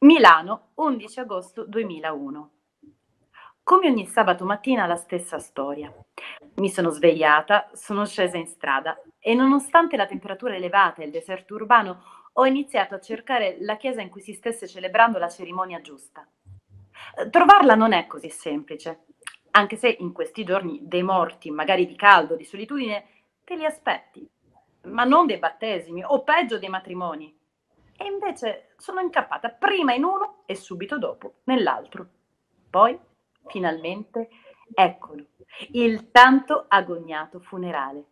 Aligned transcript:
Milano, 0.00 0.68
11 0.74 1.18
agosto 1.18 1.64
2001. 1.64 2.50
Come 3.64 3.88
ogni 3.88 4.06
sabato 4.06 4.44
mattina 4.44 4.86
la 4.86 4.94
stessa 4.94 5.40
storia. 5.40 5.92
Mi 6.54 6.70
sono 6.70 6.90
svegliata, 6.90 7.68
sono 7.72 8.06
scesa 8.06 8.36
in 8.36 8.46
strada 8.46 8.96
e 9.18 9.34
nonostante 9.34 9.96
la 9.96 10.06
temperatura 10.06 10.54
elevata 10.54 11.02
e 11.02 11.06
il 11.06 11.10
deserto 11.10 11.54
urbano, 11.54 12.04
ho 12.34 12.46
iniziato 12.46 12.94
a 12.94 13.00
cercare 13.00 13.56
la 13.58 13.76
chiesa 13.76 14.00
in 14.00 14.08
cui 14.08 14.20
si 14.20 14.34
stesse 14.34 14.68
celebrando 14.68 15.18
la 15.18 15.28
cerimonia 15.28 15.80
giusta. 15.80 16.24
Trovarla 17.28 17.74
non 17.74 17.92
è 17.92 18.06
così 18.06 18.30
semplice, 18.30 19.06
anche 19.50 19.74
se 19.74 19.96
in 19.98 20.12
questi 20.12 20.44
giorni 20.44 20.78
dei 20.82 21.02
morti, 21.02 21.50
magari 21.50 21.86
di 21.86 21.96
caldo, 21.96 22.36
di 22.36 22.44
solitudine, 22.44 23.04
te 23.42 23.56
li 23.56 23.64
aspetti, 23.64 24.24
ma 24.82 25.02
non 25.02 25.26
dei 25.26 25.38
battesimi 25.38 26.04
o 26.04 26.22
peggio 26.22 26.60
dei 26.60 26.68
matrimoni. 26.68 27.37
E 28.00 28.04
invece 28.04 28.74
sono 28.76 29.00
incappata 29.00 29.48
prima 29.48 29.92
in 29.92 30.04
uno 30.04 30.44
e 30.46 30.54
subito 30.54 30.98
dopo 30.98 31.40
nell'altro. 31.44 32.06
Poi, 32.70 32.96
finalmente, 33.46 34.28
eccolo, 34.72 35.24
il 35.72 36.12
tanto 36.12 36.66
agognato 36.68 37.40
funerale. 37.40 38.04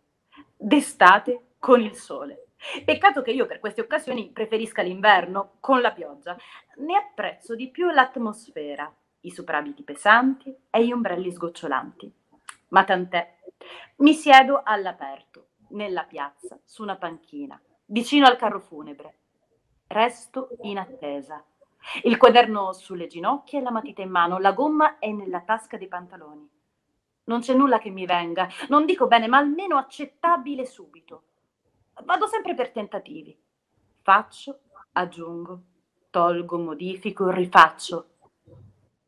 D'estate 0.57 1.53
con 1.57 1.79
il 1.79 1.95
sole. 1.95 2.49
Peccato 2.83 3.21
che 3.21 3.31
io 3.31 3.45
per 3.45 3.59
queste 3.59 3.79
occasioni 3.79 4.29
preferisca 4.29 4.81
l'inverno 4.81 5.53
con 5.61 5.79
la 5.79 5.93
pioggia. 5.93 6.35
Ne 6.79 6.97
apprezzo 6.97 7.55
di 7.55 7.69
più 7.69 7.89
l'atmosfera, 7.89 8.93
i 9.21 9.31
soprabiti 9.31 9.83
pesanti 9.83 10.53
e 10.69 10.85
gli 10.85 10.91
ombrelli 10.91 11.31
sgocciolanti. 11.31 12.13
Ma 12.69 12.83
tant'è. 12.83 13.37
Mi 13.97 14.13
siedo 14.13 14.63
all'aperto, 14.65 15.51
nella 15.69 16.03
piazza, 16.03 16.59
su 16.65 16.83
una 16.83 16.97
panchina, 16.97 17.57
vicino 17.85 18.25
al 18.25 18.35
carro 18.35 18.59
funebre 18.59 19.19
Resto 19.87 20.49
in 20.61 20.77
attesa. 20.77 21.43
Il 22.03 22.17
quaderno 22.17 22.73
sulle 22.73 23.07
ginocchia 23.07 23.59
e 23.59 23.61
la 23.61 23.71
matita 23.71 24.01
in 24.01 24.09
mano, 24.09 24.37
la 24.39 24.51
gomma 24.51 24.99
è 24.99 25.09
nella 25.11 25.41
tasca 25.41 25.77
dei 25.77 25.87
pantaloni. 25.87 26.49
Non 27.25 27.39
c'è 27.39 27.53
nulla 27.53 27.79
che 27.79 27.89
mi 27.89 28.05
venga, 28.05 28.47
non 28.69 28.85
dico 28.85 29.07
bene, 29.07 29.27
ma 29.27 29.37
almeno 29.37 29.77
accettabile 29.77 30.65
subito. 30.65 31.23
Vado 32.03 32.27
sempre 32.27 32.53
per 32.53 32.71
tentativi. 32.71 33.37
Faccio, 34.01 34.59
aggiungo, 34.93 35.61
tolgo, 36.09 36.57
modifico, 36.57 37.29
rifaccio. 37.29 38.09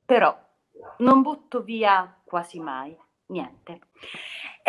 Però 0.06 0.38
non 0.98 1.22
butto 1.22 1.62
via 1.62 2.20
quasi 2.24 2.60
mai 2.60 2.98
niente. 3.30 3.80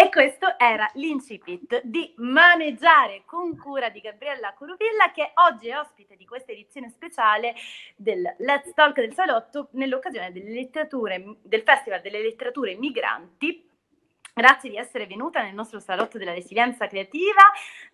E 0.00 0.08
questo 0.08 0.58
era 0.58 0.90
l'incipit 0.94 1.82
di 1.84 2.14
Maneggiare 2.16 3.24
con 3.26 3.54
cura 3.58 3.90
di 3.90 4.00
Gabriella 4.00 4.54
Curuvilla 4.54 5.10
che 5.12 5.32
oggi 5.34 5.68
è 5.68 5.78
ospite 5.78 6.16
di 6.16 6.24
questa 6.24 6.52
edizione 6.52 6.88
speciale 6.88 7.54
del 7.96 8.22
Let's 8.38 8.72
Talk 8.72 8.98
del 8.98 9.12
Salotto 9.12 9.68
nell'occasione 9.72 10.32
del 10.32 11.62
Festival 11.62 12.00
delle 12.00 12.22
Letterature 12.22 12.76
Migranti. 12.76 13.68
Grazie 14.32 14.70
di 14.70 14.78
essere 14.78 15.06
venuta 15.06 15.42
nel 15.42 15.52
nostro 15.52 15.80
salotto 15.80 16.16
della 16.16 16.32
resilienza 16.32 16.86
creativa, 16.86 17.42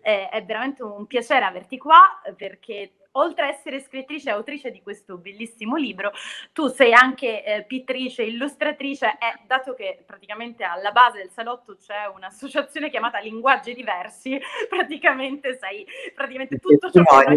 eh, 0.01 0.29
è 0.29 0.45
veramente 0.45 0.84
un 0.84 1.09
piacere 1.09 1.45
averti 1.45 1.77
qua 1.77 2.21
perché 2.37 2.93
oltre 3.17 3.45
a 3.45 3.48
essere 3.48 3.81
scrittrice 3.81 4.28
e 4.28 4.33
autrice 4.33 4.70
di 4.70 4.83
questo 4.83 5.19
bellissimo 5.19 5.77
libro, 5.77 6.12
tu 6.53 6.69
sei 6.69 6.92
anche 6.92 7.45
eh, 7.45 7.64
pittrice, 7.64 8.22
illustratrice 8.22 9.06
e 9.06 9.41
dato 9.47 9.75
che 9.75 10.03
praticamente 10.06 10.64
alla 10.64 10.92
base 10.92 11.19
del 11.19 11.31
salotto 11.31 11.77
c'è 11.77 12.06
un'associazione 12.14 12.91
chiamata 12.91 13.19
Linguaggi 13.19 13.75
Diversi, 13.75 14.39
praticamente 14.69 15.59
sei 15.59 15.87
praticamente 16.14 16.59
tutto 16.59 16.91
ciò 16.91 17.03
che... 17.03 17.37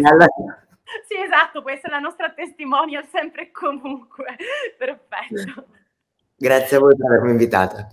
Sì, 1.06 1.22
esatto, 1.22 1.62
può 1.62 1.70
essere 1.70 1.92
la 1.92 2.00
nostra 2.00 2.30
testimonial 2.30 3.06
sempre 3.06 3.42
e 3.42 3.50
comunque. 3.52 4.36
Perfetto. 4.76 5.66
Grazie 6.36 6.76
a 6.78 6.80
voi 6.80 6.96
per 6.96 7.06
avermi 7.06 7.30
invitata 7.30 7.88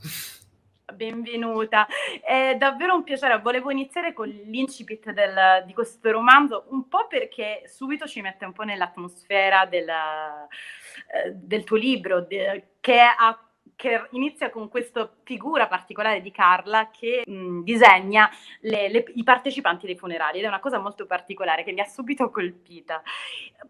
benvenuta. 0.94 1.88
È 2.22 2.56
davvero 2.58 2.96
un 2.96 3.04
piacere. 3.04 3.40
Volevo 3.40 3.72
iniziare 3.72 4.14
con 4.14 4.28
l'incipit 4.28 5.12
del, 5.12 5.64
di 5.66 5.74
questo 5.74 6.12
romanzo, 6.12 6.66
un 6.70 6.88
po' 6.88 7.08
perché 7.08 7.64
subito 7.66 8.08
ci 8.08 8.22
mette 8.22 8.46
un 8.46 8.54
po' 8.54 8.64
nell'atmosfera 8.64 9.66
del, 9.66 9.88
eh, 9.90 11.34
del 11.34 11.64
tuo 11.64 11.78
libro, 11.78 12.22
de, 12.22 12.76
che, 12.80 13.00
ha, 13.00 13.38
che, 13.76 14.08
inizia 14.12 14.50
con 14.50 14.70
questa 14.70 15.12
figura 15.24 15.68
particolare 15.68 16.22
di 16.22 16.32
Carla 16.32 16.90
che 16.90 17.24
mh, 17.26 17.64
disegna 17.64 18.30
le, 18.62 18.90
le, 18.90 19.06
i 19.16 19.24
partecipanti 19.24 19.86
dei 19.86 19.98
funerali 19.98 20.40
ed 20.40 20.46
è 20.46 20.48
una 20.48 20.60
cosa 20.60 20.80
molto 20.80 21.06
particolare 21.06 21.64
che 21.64 21.74
mi 21.74 21.82
ha 21.82 21.86
subito 21.86 22.30
colpita. 22.30 23.02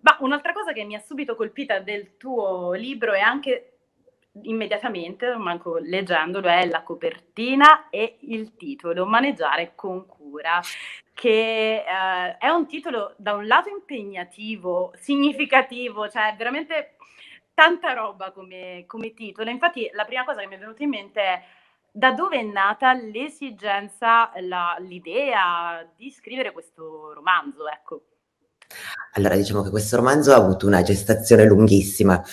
Ma 0.01 0.17
un'altra 0.19 0.53
cosa 0.53 0.71
che 0.71 0.83
mi 0.83 0.95
ha 0.95 0.99
subito 0.99 1.35
colpita 1.35 1.79
del 1.79 2.15
tuo 2.17 2.73
libro 2.73 3.13
è 3.13 3.21
anche 3.21 3.76
immediatamente, 4.43 5.35
manco 5.35 5.77
leggendolo, 5.77 6.47
è 6.47 6.65
la 6.67 6.83
copertina 6.83 7.89
e 7.89 8.17
il 8.21 8.55
titolo, 8.55 9.05
Maneggiare 9.05 9.73
con 9.75 10.05
cura, 10.05 10.61
che 11.13 11.83
eh, 11.85 12.37
è 12.37 12.49
un 12.49 12.67
titolo 12.67 13.13
da 13.17 13.33
un 13.33 13.47
lato 13.47 13.69
impegnativo, 13.69 14.91
significativo, 14.95 16.09
cioè 16.09 16.35
veramente 16.37 16.97
tanta 17.53 17.93
roba 17.93 18.31
come, 18.31 18.83
come 18.85 19.13
titolo. 19.13 19.49
Infatti 19.49 19.89
la 19.93 20.05
prima 20.05 20.23
cosa 20.23 20.41
che 20.41 20.47
mi 20.47 20.55
è 20.55 20.59
venuta 20.59 20.83
in 20.83 20.89
mente 20.89 21.21
è 21.21 21.43
da 21.91 22.11
dove 22.11 22.37
è 22.37 22.43
nata 22.43 22.93
l'esigenza, 22.93 24.31
la, 24.41 24.75
l'idea 24.79 25.83
di 25.95 26.11
scrivere 26.11 26.51
questo 26.51 27.13
romanzo, 27.13 27.67
ecco. 27.67 28.03
Allora, 29.13 29.35
diciamo 29.35 29.63
che 29.63 29.69
questo 29.69 29.95
romanzo 29.95 30.31
ha 30.31 30.35
avuto 30.35 30.67
una 30.67 30.83
gestazione 30.83 31.43
lunghissima. 31.45 32.23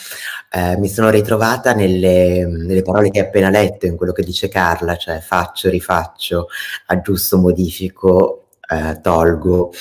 Eh, 0.51 0.77
mi 0.77 0.89
sono 0.89 1.09
ritrovata 1.09 1.73
nelle, 1.73 2.47
nelle, 2.47 2.83
parole 2.83 3.11
che 3.11 3.21
hai 3.21 3.27
appena 3.27 3.49
letto, 3.49 3.87
in 3.87 3.97
quello 3.97 4.13
che 4.13 4.23
dice 4.23 4.49
Carla, 4.49 4.97
cioè 4.97 5.21
faccio, 5.21 5.71
rifaccio, 5.71 6.49
aggiusto, 6.87 7.39
modifico, 7.39 8.49
eh, 8.69 9.01
tolgo. 9.01 9.73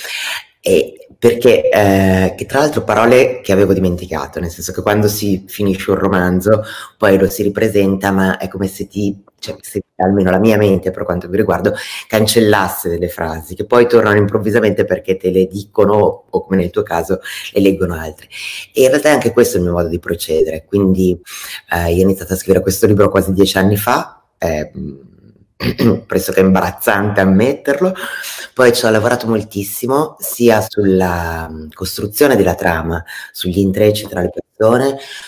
E 0.62 1.03
perché, 1.23 1.69
eh, 1.69 2.34
che 2.35 2.45
tra 2.45 2.59
l'altro 2.59 2.84
parole 2.84 3.39
che 3.39 3.53
avevo 3.53 3.72
dimenticato, 3.72 4.41
nel 4.41 4.50
senso 4.50 4.73
che 4.73 4.81
quando 4.81 5.07
si 5.07 5.45
finisce 5.47 5.91
un 5.91 5.97
romanzo 5.97 6.66
poi 6.97 7.17
lo 7.17 7.29
si 7.29 7.44
ripresenta, 7.44 8.11
ma 8.11 8.35
è 8.35 8.50
come 8.50 8.67
se 8.67 8.89
ti 8.89 9.23
cioè, 9.39 9.56
se 9.61 9.85
almeno 9.95 10.31
la 10.31 10.39
mia 10.39 10.57
mente 10.57 10.91
per 10.91 11.06
quanto 11.06 11.29
mi 11.29 11.38
riguarda, 11.38 11.73
cancellasse 12.09 12.89
delle 12.89 13.07
frasi 13.07 13.56
che 13.56 13.66
poi 13.66 13.88
tornano 13.88 14.17
improvvisamente 14.17 14.84
perché 14.84 15.16
te 15.16 15.31
le 15.31 15.47
dicono 15.47 16.25
o 16.29 16.44
come 16.44 16.57
nel 16.57 16.72
tuo 16.72 16.84
caso 16.84 17.22
le 17.53 17.61
leggono 17.61 17.95
altri. 17.95 18.28
E 18.73 18.81
in 18.81 18.90
realtà 18.90 19.07
è 19.07 19.13
anche 19.13 19.31
questo 19.31 19.55
il 19.55 19.63
mio 19.63 19.72
modo 19.72 19.88
di 19.88 20.00
procedere, 20.00 20.66
quindi 20.66 21.17
eh, 21.72 21.94
io 21.94 22.01
ho 22.01 22.03
iniziato 22.03 22.34
a 22.34 22.35
scrivere 22.35 22.61
questo 22.61 22.85
libro 22.85 23.09
quasi 23.09 23.31
dieci 23.31 23.57
anni 23.57 23.78
fa. 23.78 24.25
Eh, 24.38 24.72
pressoché 26.06 26.40
imbarazzante 26.41 27.22
ammetterlo. 27.22 27.94
Poi 28.53 28.74
ci 28.74 28.86
ho 28.86 28.90
lavorato 28.90 29.28
moltissimo 29.28 30.16
sia 30.19 30.62
sulla 30.68 31.50
costruzione 31.74 32.36
della 32.36 32.56
trama, 32.56 33.03
sugli 33.31 33.59
intrecci 33.59 34.08
tra 34.08 34.22
le 34.22 34.30
persone 34.30 34.44
persone, 34.53 34.53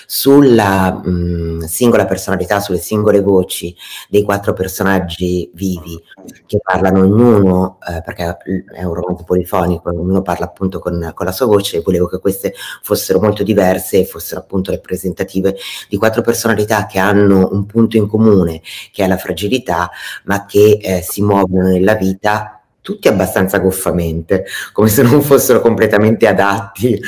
sulla 0.05 1.01
mh, 1.03 1.65
singola 1.65 2.05
personalità, 2.05 2.59
sulle 2.59 2.77
singole 2.77 3.21
voci 3.21 3.75
dei 4.07 4.23
quattro 4.23 4.53
personaggi 4.53 5.49
vivi 5.53 6.01
che 6.45 6.59
parlano 6.63 7.01
ognuno, 7.01 7.77
eh, 7.87 8.01
perché 8.01 8.37
è 8.73 8.83
un 8.83 8.93
romanzo 8.93 9.23
polifonico, 9.23 9.89
ognuno 9.89 10.21
parla 10.21 10.45
appunto 10.45 10.79
con, 10.79 11.11
con, 11.13 11.25
la 11.25 11.31
sua 11.31 11.47
voce 11.47 11.77
e 11.77 11.81
volevo 11.81 12.07
che 12.07 12.19
queste 12.19 12.53
fossero 12.81 13.19
molto 13.19 13.43
diverse 13.43 13.99
e 13.99 14.05
fossero 14.05 14.41
appunto 14.41 14.71
rappresentative 14.71 15.55
di 15.89 15.97
quattro 15.97 16.21
personalità 16.21 16.85
che 16.85 16.99
hanno 16.99 17.49
un 17.51 17.65
punto 17.65 17.97
in 17.97 18.07
comune, 18.07 18.61
che 18.91 19.03
è 19.03 19.07
la 19.07 19.17
fragilità, 19.17 19.89
ma 20.25 20.45
che 20.45 20.77
eh, 20.81 21.01
si 21.01 21.21
muovono 21.21 21.67
nella 21.67 21.95
vita 21.95 22.64
tutti 22.85 23.07
abbastanza 23.07 23.57
goffamente, 23.57 24.45
come 24.71 24.89
se 24.89 25.01
non 25.01 25.23
fossero 25.23 25.59
completamente 25.59 26.27
adatti 26.27 27.01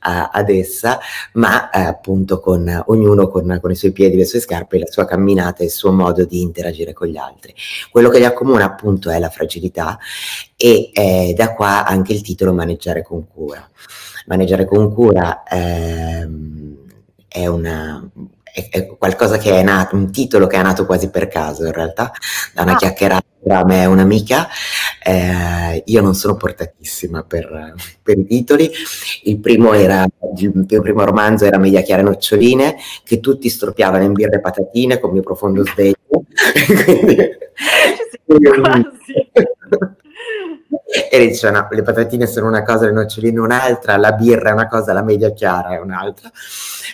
a, 0.00 0.28
ad 0.30 0.50
essa, 0.50 1.00
ma 1.32 1.70
eh, 1.70 1.80
appunto 1.80 2.38
con 2.38 2.82
ognuno 2.88 3.28
con, 3.28 3.58
con, 3.58 3.70
i 3.70 3.74
suoi 3.74 3.92
piedi, 3.92 4.18
le 4.18 4.26
sue 4.26 4.40
scarpe, 4.40 4.78
la 4.78 4.90
sua 4.90 5.06
camminata 5.06 5.62
e 5.62 5.64
il 5.64 5.70
suo 5.70 5.90
modo 5.90 6.26
di 6.26 6.42
interagire 6.42 6.92
con 6.92 7.06
gli 7.06 7.16
altri. 7.16 7.54
Quello 7.90 8.10
che 8.10 8.18
li 8.18 8.26
accomuna 8.26 8.66
appunto 8.66 9.08
è 9.08 9.18
la 9.18 9.30
fragilità 9.30 9.98
e 10.54 10.90
eh, 10.92 11.32
da 11.34 11.54
qua 11.54 11.86
anche 11.86 12.12
il 12.12 12.20
titolo 12.20 12.52
Maneggiare 12.52 13.02
con 13.02 13.26
cura. 13.26 13.66
Maneggiare 14.26 14.66
con 14.66 14.92
cura 14.92 15.44
ehm, 15.44 16.76
è 17.26 17.46
una 17.46 18.06
è, 18.52 18.86
qualcosa 18.98 19.38
che 19.38 19.50
è 19.58 19.62
nato, 19.62 19.96
un 19.96 20.10
titolo 20.12 20.46
che 20.46 20.56
è 20.56 20.62
nato 20.62 20.84
quasi 20.84 21.10
per 21.10 21.28
caso 21.28 21.64
in 21.64 21.72
realtà, 21.72 22.12
da 22.52 22.62
una 22.62 22.72
ah. 22.72 22.76
chiacchierata 22.76 23.24
tra 23.42 23.64
me 23.64 23.82
e 23.82 23.86
un'amica. 23.86 24.48
Eh, 25.04 25.82
io 25.86 26.00
non 26.00 26.14
sono 26.14 26.36
portatissima 26.36 27.24
per, 27.24 27.74
per, 28.02 28.18
i 28.18 28.26
titoli. 28.26 28.70
Il 29.24 29.40
primo, 29.40 29.72
era, 29.72 30.06
il 30.36 30.52
mio 30.68 30.80
primo 30.80 31.04
romanzo 31.04 31.44
era 31.44 31.58
Media 31.58 31.80
Chiare 31.80 32.02
Noccioline, 32.02 32.76
che 33.04 33.20
tutti 33.20 33.48
storpiavano 33.48 34.04
in 34.04 34.12
birre 34.12 34.36
e 34.36 34.40
patatine 34.40 34.98
con 34.98 35.10
mio 35.10 35.22
profondo 35.22 35.64
sdegno. 35.66 35.94
Quindi, 36.84 37.38
quasi. 38.60 38.86
e 41.10 41.26
dice 41.26 41.50
no, 41.50 41.66
le 41.70 41.82
patatine 41.82 42.26
sono 42.26 42.48
una 42.48 42.62
cosa, 42.62 42.84
le 42.84 42.92
noccioline 42.92 43.40
un'altra, 43.40 43.96
la 43.96 44.12
birra 44.12 44.50
è 44.50 44.52
una 44.52 44.68
cosa, 44.68 44.92
la 44.92 45.02
media 45.02 45.32
chiara 45.32 45.70
è 45.70 45.78
un'altra. 45.78 46.30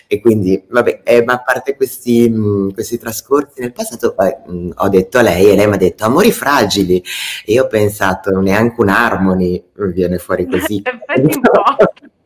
E 0.07 0.21
quindi, 0.21 0.63
vabbè, 0.69 1.01
eh, 1.03 1.23
ma 1.25 1.33
a 1.33 1.41
parte 1.41 1.75
questi, 1.75 2.29
mh, 2.29 2.73
questi 2.73 2.97
trascorsi 2.97 3.59
nel 3.59 3.73
passato, 3.73 4.15
eh, 4.17 4.37
mh, 4.49 4.69
ho 4.75 4.87
detto 4.87 5.17
a 5.17 5.21
lei 5.21 5.51
e 5.51 5.55
lei 5.55 5.67
mi 5.67 5.73
ha 5.73 5.77
detto 5.77 6.05
amori 6.05 6.31
fragili. 6.31 7.03
E 7.45 7.51
io 7.51 7.65
ho 7.65 7.67
pensato, 7.67 8.39
neanche 8.39 8.79
un 8.79 8.89
harmony 8.89 9.61
viene 9.73 10.17
fuori 10.17 10.45
così. 10.49 10.81
un 11.17 11.41
po'. 11.41 12.09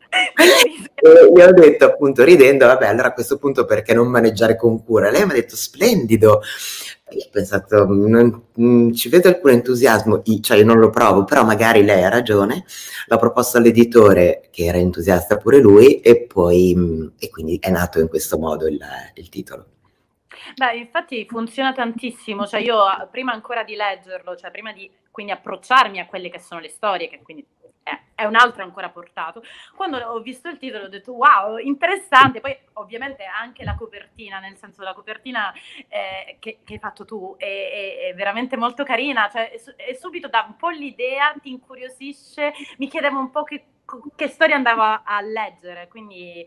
e 1.36 1.44
ho 1.44 1.52
detto 1.52 1.84
appunto 1.84 2.24
ridendo, 2.24 2.66
vabbè, 2.66 2.86
allora 2.86 3.08
a 3.08 3.12
questo 3.12 3.38
punto 3.38 3.64
perché 3.64 3.94
non 3.94 4.08
maneggiare 4.08 4.56
con 4.56 4.82
cura? 4.84 5.10
Lei 5.10 5.24
mi 5.24 5.32
ha 5.32 5.34
detto 5.34 5.56
splendido. 5.56 6.40
Io 7.10 7.24
ho 7.26 7.28
pensato, 7.30 7.84
non, 7.86 8.46
mm, 8.60 8.92
ci 8.92 9.08
vedo 9.08 9.28
alcun 9.28 9.50
entusiasmo, 9.50 10.22
cioè 10.40 10.56
io 10.56 10.64
non 10.64 10.78
lo 10.78 10.90
provo, 10.90 11.24
però 11.24 11.44
magari 11.44 11.84
lei 11.84 12.02
ha 12.02 12.08
ragione. 12.08 12.64
L'ho 13.06 13.18
proposto 13.18 13.58
all'editore 13.58 14.48
che 14.50 14.64
era 14.64 14.78
entusiasta 14.78 15.36
pure 15.36 15.58
lui 15.58 16.00
e 16.00 16.22
poi, 16.22 16.74
mm, 16.74 17.06
e 17.18 17.28
quindi 17.30 17.58
è 17.60 17.70
nato 17.70 18.00
in 18.00 18.08
questo 18.08 18.38
modo 18.38 18.66
il, 18.66 18.80
il 19.14 19.28
titolo. 19.28 19.66
Beh, 20.56 20.76
infatti 20.76 21.26
funziona 21.28 21.72
tantissimo, 21.72 22.46
cioè 22.46 22.60
io 22.60 22.76
prima 23.10 23.32
ancora 23.32 23.64
di 23.64 23.74
leggerlo, 23.74 24.36
cioè 24.36 24.50
prima 24.50 24.72
di 24.72 24.90
quindi 25.10 25.32
approcciarmi 25.32 26.00
a 26.00 26.06
quelle 26.06 26.28
che 26.28 26.40
sono 26.40 26.60
le 26.60 26.68
storie, 26.68 27.08
che 27.08 27.20
quindi 27.22 27.46
è, 27.84 28.00
è 28.14 28.24
un 28.24 28.34
altro 28.34 28.64
ancora 28.64 28.88
portato, 28.88 29.44
quando 29.76 29.98
ho 29.98 30.18
visto 30.20 30.48
il 30.48 30.56
titolo 30.56 30.84
ho 30.84 30.88
detto 30.88 31.12
wow, 31.12 31.58
interessante, 31.58 32.40
poi 32.40 32.56
ovviamente 32.74 33.24
anche 33.24 33.62
la 33.62 33.74
copertina, 33.74 34.40
nel 34.40 34.56
senso 34.56 34.82
la 34.82 34.94
copertina 34.94 35.52
eh, 35.88 36.38
che, 36.40 36.60
che, 36.64 36.72
hai 36.72 36.78
fatto 36.78 37.04
tu 37.04 37.36
è, 37.36 37.44
è, 37.44 38.08
è 38.08 38.14
veramente 38.14 38.56
molto 38.56 38.84
carina, 38.84 39.28
cioè 39.28 39.50
è, 39.50 39.94
subito 39.94 40.28
dà 40.28 40.44
un 40.48 40.56
po' 40.56 40.70
l'idea, 40.70 41.34
ti 41.40 41.50
incuriosisce, 41.50 42.52
mi 42.78 42.88
chiedevo 42.88 43.18
un 43.18 43.30
po' 43.30 43.44
che, 43.44 43.64
che 44.16 44.28
storia 44.28 44.56
andava 44.56 45.02
a 45.04 45.20
leggere, 45.20 45.86
quindi 45.88 46.44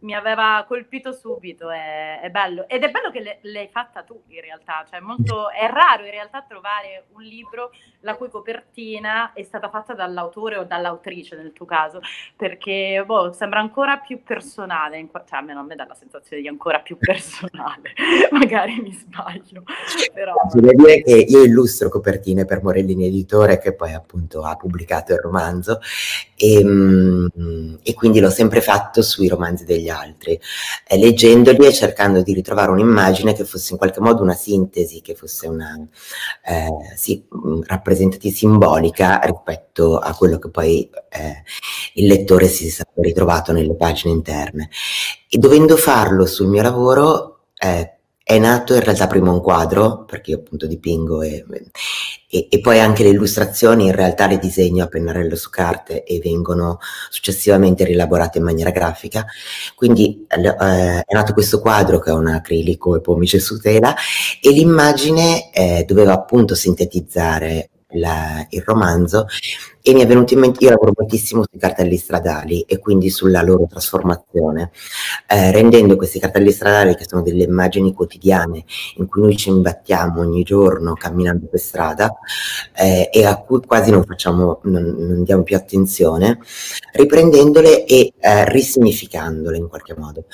mi 0.00 0.14
aveva 0.14 0.64
colpito 0.66 1.12
subito, 1.12 1.70
è, 1.70 2.20
è, 2.20 2.30
bello. 2.30 2.68
Ed 2.68 2.84
è 2.84 2.90
bello 2.90 3.10
che 3.10 3.20
le, 3.20 3.38
l'hai 3.42 3.68
fatta 3.68 4.02
tu 4.02 4.22
in 4.28 4.40
realtà, 4.40 4.84
cioè 4.88 5.00
molto, 5.00 5.50
è 5.50 5.68
raro 5.68 6.04
in 6.04 6.10
realtà 6.10 6.44
trovare 6.46 7.06
un 7.14 7.22
libro 7.22 7.70
la 8.00 8.14
cui 8.14 8.28
copertina 8.28 9.32
è 9.32 9.42
stata 9.42 9.68
fatta 9.68 9.94
dall'autore 9.94 10.56
o 10.56 10.64
dall'autrice 10.64 11.36
nel 11.36 11.52
tuo 11.52 11.66
caso, 11.66 12.00
perché 12.36 13.02
boh, 13.04 13.32
sembra 13.32 13.58
ancora 13.58 13.98
più 13.98 14.22
personale, 14.22 15.04
cioè 15.26 15.38
almeno 15.38 15.60
a 15.60 15.64
me 15.64 15.74
dà 15.74 15.84
la 15.86 15.94
sensazione 15.94 16.42
di 16.42 16.48
ancora 16.48 16.78
più 16.80 16.96
personale, 16.96 17.92
magari 18.30 18.80
mi 18.80 18.92
sbaglio. 18.92 19.64
Però... 20.12 20.34
Devo 20.52 20.72
dire 20.84 21.02
che 21.02 21.14
io 21.28 21.42
illustro 21.42 21.88
copertine 21.88 22.44
per 22.44 22.62
Morellini 22.62 23.06
Editore 23.06 23.58
che 23.58 23.74
poi 23.74 23.94
appunto 23.94 24.42
ha 24.42 24.54
pubblicato 24.56 25.12
il 25.12 25.18
romanzo 25.18 25.80
e, 26.36 26.60
ehm, 26.60 27.78
e 27.82 27.94
quindi 27.94 28.20
l'ho 28.20 28.30
sempre 28.30 28.60
fatto 28.60 29.02
sui 29.02 29.26
romanzi 29.26 29.64
degli 29.64 29.87
altri, 29.88 30.40
eh, 30.86 30.98
leggendoli 30.98 31.66
e 31.66 31.72
cercando 31.72 32.22
di 32.22 32.32
ritrovare 32.32 32.70
un'immagine 32.70 33.34
che 33.34 33.44
fosse 33.44 33.72
in 33.72 33.78
qualche 33.78 34.00
modo 34.00 34.22
una 34.22 34.34
sintesi, 34.34 35.00
che 35.00 35.14
fosse 35.14 35.48
una 35.48 35.74
eh, 36.44 36.68
sì, 36.96 37.24
rappresentativa 37.66 38.34
simbolica 38.34 39.20
rispetto 39.20 39.98
a 39.98 40.14
quello 40.14 40.38
che 40.38 40.50
poi 40.50 40.88
eh, 41.10 41.42
il 41.94 42.06
lettore 42.06 42.48
si 42.48 42.70
sarebbe 42.70 43.02
ritrovato 43.02 43.52
nelle 43.52 43.74
pagine 43.74 44.12
interne. 44.12 44.70
E 45.28 45.38
dovendo 45.38 45.76
farlo 45.76 46.26
sul 46.26 46.48
mio 46.48 46.62
lavoro, 46.62 47.40
eh, 47.58 47.97
è 48.28 48.38
nato 48.38 48.74
in 48.74 48.80
realtà 48.80 49.06
prima 49.06 49.30
un 49.30 49.40
quadro, 49.40 50.04
perché 50.04 50.32
io 50.32 50.36
appunto 50.36 50.66
dipingo 50.66 51.22
e, 51.22 51.46
e, 52.28 52.46
e, 52.50 52.60
poi 52.60 52.78
anche 52.78 53.02
le 53.02 53.08
illustrazioni 53.08 53.86
in 53.86 53.92
realtà 53.92 54.26
le 54.26 54.38
disegno 54.38 54.84
a 54.84 54.86
pennarello 54.86 55.34
su 55.34 55.48
carte 55.48 56.04
e 56.04 56.20
vengono 56.22 56.78
successivamente 57.08 57.86
rielaborate 57.86 58.36
in 58.36 58.44
maniera 58.44 58.68
grafica. 58.68 59.24
Quindi 59.74 60.26
eh, 60.28 61.02
è 61.06 61.14
nato 61.14 61.32
questo 61.32 61.58
quadro 61.58 62.00
che 62.00 62.10
è 62.10 62.12
un 62.12 62.26
acrilico 62.26 62.96
e 62.96 63.00
pomice 63.00 63.38
su 63.38 63.58
tela 63.58 63.94
e 64.42 64.50
l'immagine 64.50 65.50
eh, 65.50 65.84
doveva 65.86 66.12
appunto 66.12 66.54
sintetizzare 66.54 67.70
la, 67.92 68.46
il 68.50 68.62
romanzo 68.64 69.26
e 69.80 69.94
mi 69.94 70.02
è 70.02 70.06
venuto 70.06 70.34
in 70.34 70.40
mente, 70.40 70.64
io 70.64 70.70
lavoro 70.70 70.92
moltissimo 70.94 71.44
sui 71.48 71.58
cartelli 71.58 71.96
stradali 71.96 72.60
e 72.62 72.78
quindi 72.78 73.08
sulla 73.08 73.42
loro 73.42 73.66
trasformazione, 73.66 74.70
eh, 75.26 75.50
rendendo 75.50 75.96
questi 75.96 76.18
cartelli 76.18 76.50
stradali 76.52 76.94
che 76.94 77.06
sono 77.08 77.22
delle 77.22 77.44
immagini 77.44 77.94
quotidiane 77.94 78.64
in 78.96 79.06
cui 79.06 79.22
noi 79.22 79.36
ci 79.36 79.48
imbattiamo 79.48 80.20
ogni 80.20 80.42
giorno 80.42 80.92
camminando 80.92 81.46
per 81.46 81.60
strada 81.60 82.14
eh, 82.74 83.08
e 83.10 83.24
a 83.24 83.36
cui 83.38 83.60
quasi 83.64 83.90
non 83.90 84.04
facciamo, 84.04 84.60
non, 84.64 84.94
non 84.98 85.22
diamo 85.22 85.42
più 85.42 85.56
attenzione, 85.56 86.38
riprendendole 86.92 87.86
e 87.86 88.12
eh, 88.18 88.44
risignificandole 88.50 89.56
in 89.56 89.68
qualche 89.68 89.94
modo. 89.96 90.24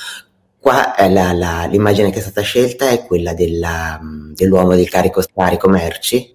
Qua 0.58 0.94
eh, 0.94 1.10
la, 1.10 1.32
la, 1.32 1.66
l'immagine 1.66 2.10
che 2.10 2.20
è 2.20 2.22
stata 2.22 2.40
scelta 2.40 2.88
è 2.88 3.04
quella 3.04 3.34
della, 3.34 4.00
dell'uomo 4.32 4.74
del 4.74 4.88
carico 4.88 5.20
scarico 5.20 5.68
merci, 5.68 6.34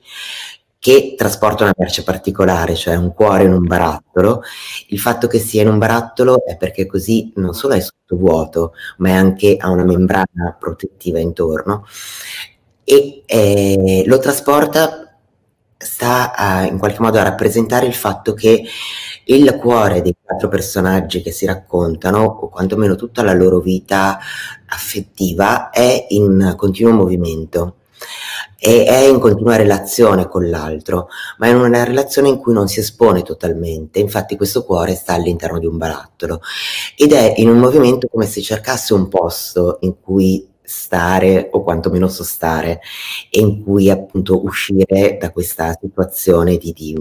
che 0.80 1.14
trasporta 1.18 1.64
una 1.64 1.74
merce 1.78 2.04
particolare, 2.04 2.74
cioè 2.76 2.96
un 2.96 3.14
cuore 3.14 3.44
in 3.44 3.54
un 3.54 3.66
barattolo. 3.66 4.42
Il 4.88 5.00
fatto 5.00 5.28
che 5.28 5.38
sia 5.38 5.62
in 5.62 5.68
un 5.68 5.78
barattolo 5.78 6.46
è 6.46 6.56
perché 6.58 6.86
così 6.86 7.32
non 7.36 7.54
solo 7.54 7.74
è 7.74 7.82
sottovuoto, 7.82 8.74
ma 8.98 9.10
è 9.10 9.14
anche 9.14 9.58
ha 9.60 9.70
una 9.70 9.84
membrana 9.84 10.56
protettiva 10.58 11.20
intorno 11.20 11.86
e 12.84 13.24
eh, 13.26 14.04
lo 14.08 14.18
trasporta 14.20 15.18
sta 15.78 16.34
a, 16.36 16.66
in 16.66 16.78
qualche 16.78 17.02
modo 17.02 17.20
a 17.20 17.24
rappresentare 17.24 17.86
il 17.86 17.94
fatto 17.94 18.34
che 18.34 18.66
il 19.26 19.56
cuore 19.58 20.02
dei 20.02 20.16
quattro 20.20 20.48
personaggi 20.48 21.22
che 21.22 21.32
si 21.32 21.46
raccontano, 21.46 22.24
o 22.24 22.50
quantomeno 22.50 22.96
tutta 22.96 23.22
la 23.22 23.34
loro 23.34 23.60
vita 23.60 24.18
affettiva, 24.66 25.70
è 25.70 26.08
in 26.10 26.56
continuo 26.58 26.94
movimento 26.94 27.76
e 28.60 28.86
è 28.86 28.98
in 29.08 29.20
continua 29.20 29.56
relazione 29.56 30.28
con 30.28 30.50
l'altro, 30.50 31.08
ma 31.38 31.48
è 31.48 31.54
una 31.54 31.84
relazione 31.84 32.28
in 32.28 32.38
cui 32.38 32.54
non 32.54 32.68
si 32.68 32.80
espone 32.80 33.24
totalmente. 33.24 34.00
Infatti 34.00 34.36
questo 34.36 34.64
cuore 34.66 34.96
sta 34.96 35.14
all'interno 35.14 35.60
di 35.60 35.66
un 35.66 35.78
barattolo 35.78 36.42
ed 36.96 37.14
è 37.14 37.36
in 37.38 37.50
un 37.50 37.58
movimento 37.58 38.08
come 38.08 38.26
se 38.26 38.42
cercasse 38.42 38.94
un 38.94 39.08
posto 39.08 39.78
in 39.82 40.00
cui 40.00 40.48
stare 40.62 41.50
o 41.52 41.64
quantomeno 41.64 42.08
sostare 42.08 42.82
e 43.32 43.40
in 43.40 43.64
cui 43.64 43.90
appunto 43.90 44.44
uscire 44.44 45.18
da 45.20 45.32
questa 45.32 45.76
situazione 45.82 46.58
di, 46.58 46.74
di, 46.74 46.96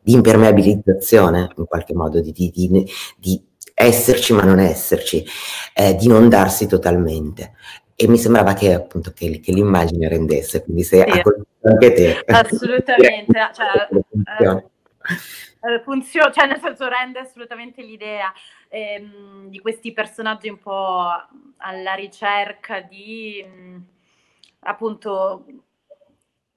di 0.00 0.12
impermeabilizzazione 0.12 1.50
in 1.56 1.64
qualche 1.66 1.94
modo, 1.94 2.20
di, 2.20 2.32
di, 2.32 3.46
esserci 3.74 4.32
ma 4.32 4.42
non 4.42 4.58
esserci, 4.58 5.24
eh, 5.74 5.94
di 5.96 6.06
non 6.06 6.28
darsi 6.28 6.66
totalmente 6.66 7.54
e 8.00 8.06
mi 8.06 8.16
sembrava 8.16 8.54
che 8.54 8.72
appunto 8.74 9.10
che, 9.12 9.40
che 9.40 9.50
l'immagine 9.50 10.08
rendesse, 10.08 10.62
quindi 10.62 10.84
se 10.84 11.04
sì. 11.04 11.22
anche 11.62 11.92
te. 11.94 12.22
Assolutamente, 12.30 13.50
cioè, 13.52 13.88
funziona. 14.08 14.62
Eh, 15.60 15.80
funziona, 15.82 16.30
cioè 16.30 16.46
nel 16.46 16.60
senso 16.60 16.86
rende 16.86 17.18
assolutamente 17.18 17.82
l'idea 17.82 18.32
ehm, 18.68 19.48
di 19.48 19.58
questi 19.58 19.92
personaggi 19.92 20.48
un 20.48 20.60
po' 20.60 21.08
alla 21.56 21.94
ricerca 21.94 22.82
di 22.82 23.44
mh, 23.44 23.76
appunto 24.60 25.44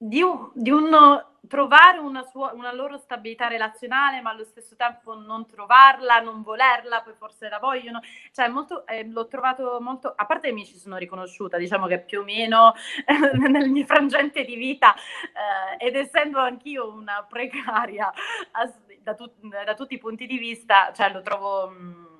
di, 0.02 0.20
un, 0.20 0.50
di 0.52 0.70
uno 0.70 1.28
trovare 1.46 1.98
una, 1.98 2.22
sua, 2.24 2.52
una, 2.54 2.72
loro 2.72 2.98
stabilità 2.98 3.46
relazionale, 3.46 4.20
ma 4.20 4.30
allo 4.30 4.44
stesso 4.44 4.74
tempo 4.74 5.14
non 5.14 5.46
trovarla, 5.46 6.18
non 6.18 6.42
volerla, 6.42 7.02
poi 7.02 7.14
forse 7.16 7.48
la 7.48 7.58
vogliono. 7.58 8.00
Cioè, 8.32 8.48
molto, 8.48 8.84
eh, 8.86 9.06
l'ho 9.06 9.28
trovato 9.28 9.78
molto, 9.80 10.12
a 10.14 10.26
parte 10.26 10.48
che 10.48 10.54
mi 10.54 10.66
ci 10.66 10.76
sono 10.76 10.96
riconosciuta, 10.96 11.56
diciamo 11.56 11.86
che 11.86 12.00
più 12.00 12.20
o 12.20 12.24
meno 12.24 12.74
eh, 13.06 13.36
nel 13.48 13.70
mio 13.70 13.84
frangente 13.84 14.44
di 14.44 14.56
vita, 14.56 14.94
eh, 14.94 15.86
ed 15.86 15.94
essendo 15.94 16.38
anch'io 16.38 16.92
una 16.92 17.24
precaria 17.28 18.12
as, 18.52 18.76
da, 19.00 19.14
tu, 19.14 19.30
da, 19.40 19.74
tutti 19.74 19.94
i 19.94 19.98
punti 19.98 20.26
di 20.26 20.38
vista, 20.38 20.92
cioè 20.92 21.12
lo 21.12 21.22
trovo... 21.22 21.68
Mh, 21.68 21.82
mm, 21.82 22.10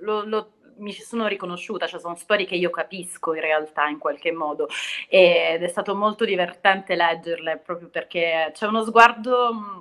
lo, 0.00 0.24
lo 0.24 0.52
mi 0.80 0.92
ci 0.92 1.02
sono 1.02 1.26
riconosciuta, 1.26 1.86
cioè 1.86 2.00
sono 2.00 2.16
storie 2.16 2.46
che 2.46 2.56
io 2.56 2.70
capisco 2.70 3.34
in 3.34 3.40
realtà 3.40 3.86
in 3.86 3.98
qualche 3.98 4.32
modo 4.32 4.68
ed 5.08 5.62
è 5.62 5.68
stato 5.68 5.94
molto 5.94 6.24
divertente 6.24 6.96
leggerle 6.96 7.58
proprio 7.58 7.88
perché 7.88 8.50
c'è 8.52 8.66
uno 8.66 8.84
sguardo 8.84 9.54
mm, 9.54 9.78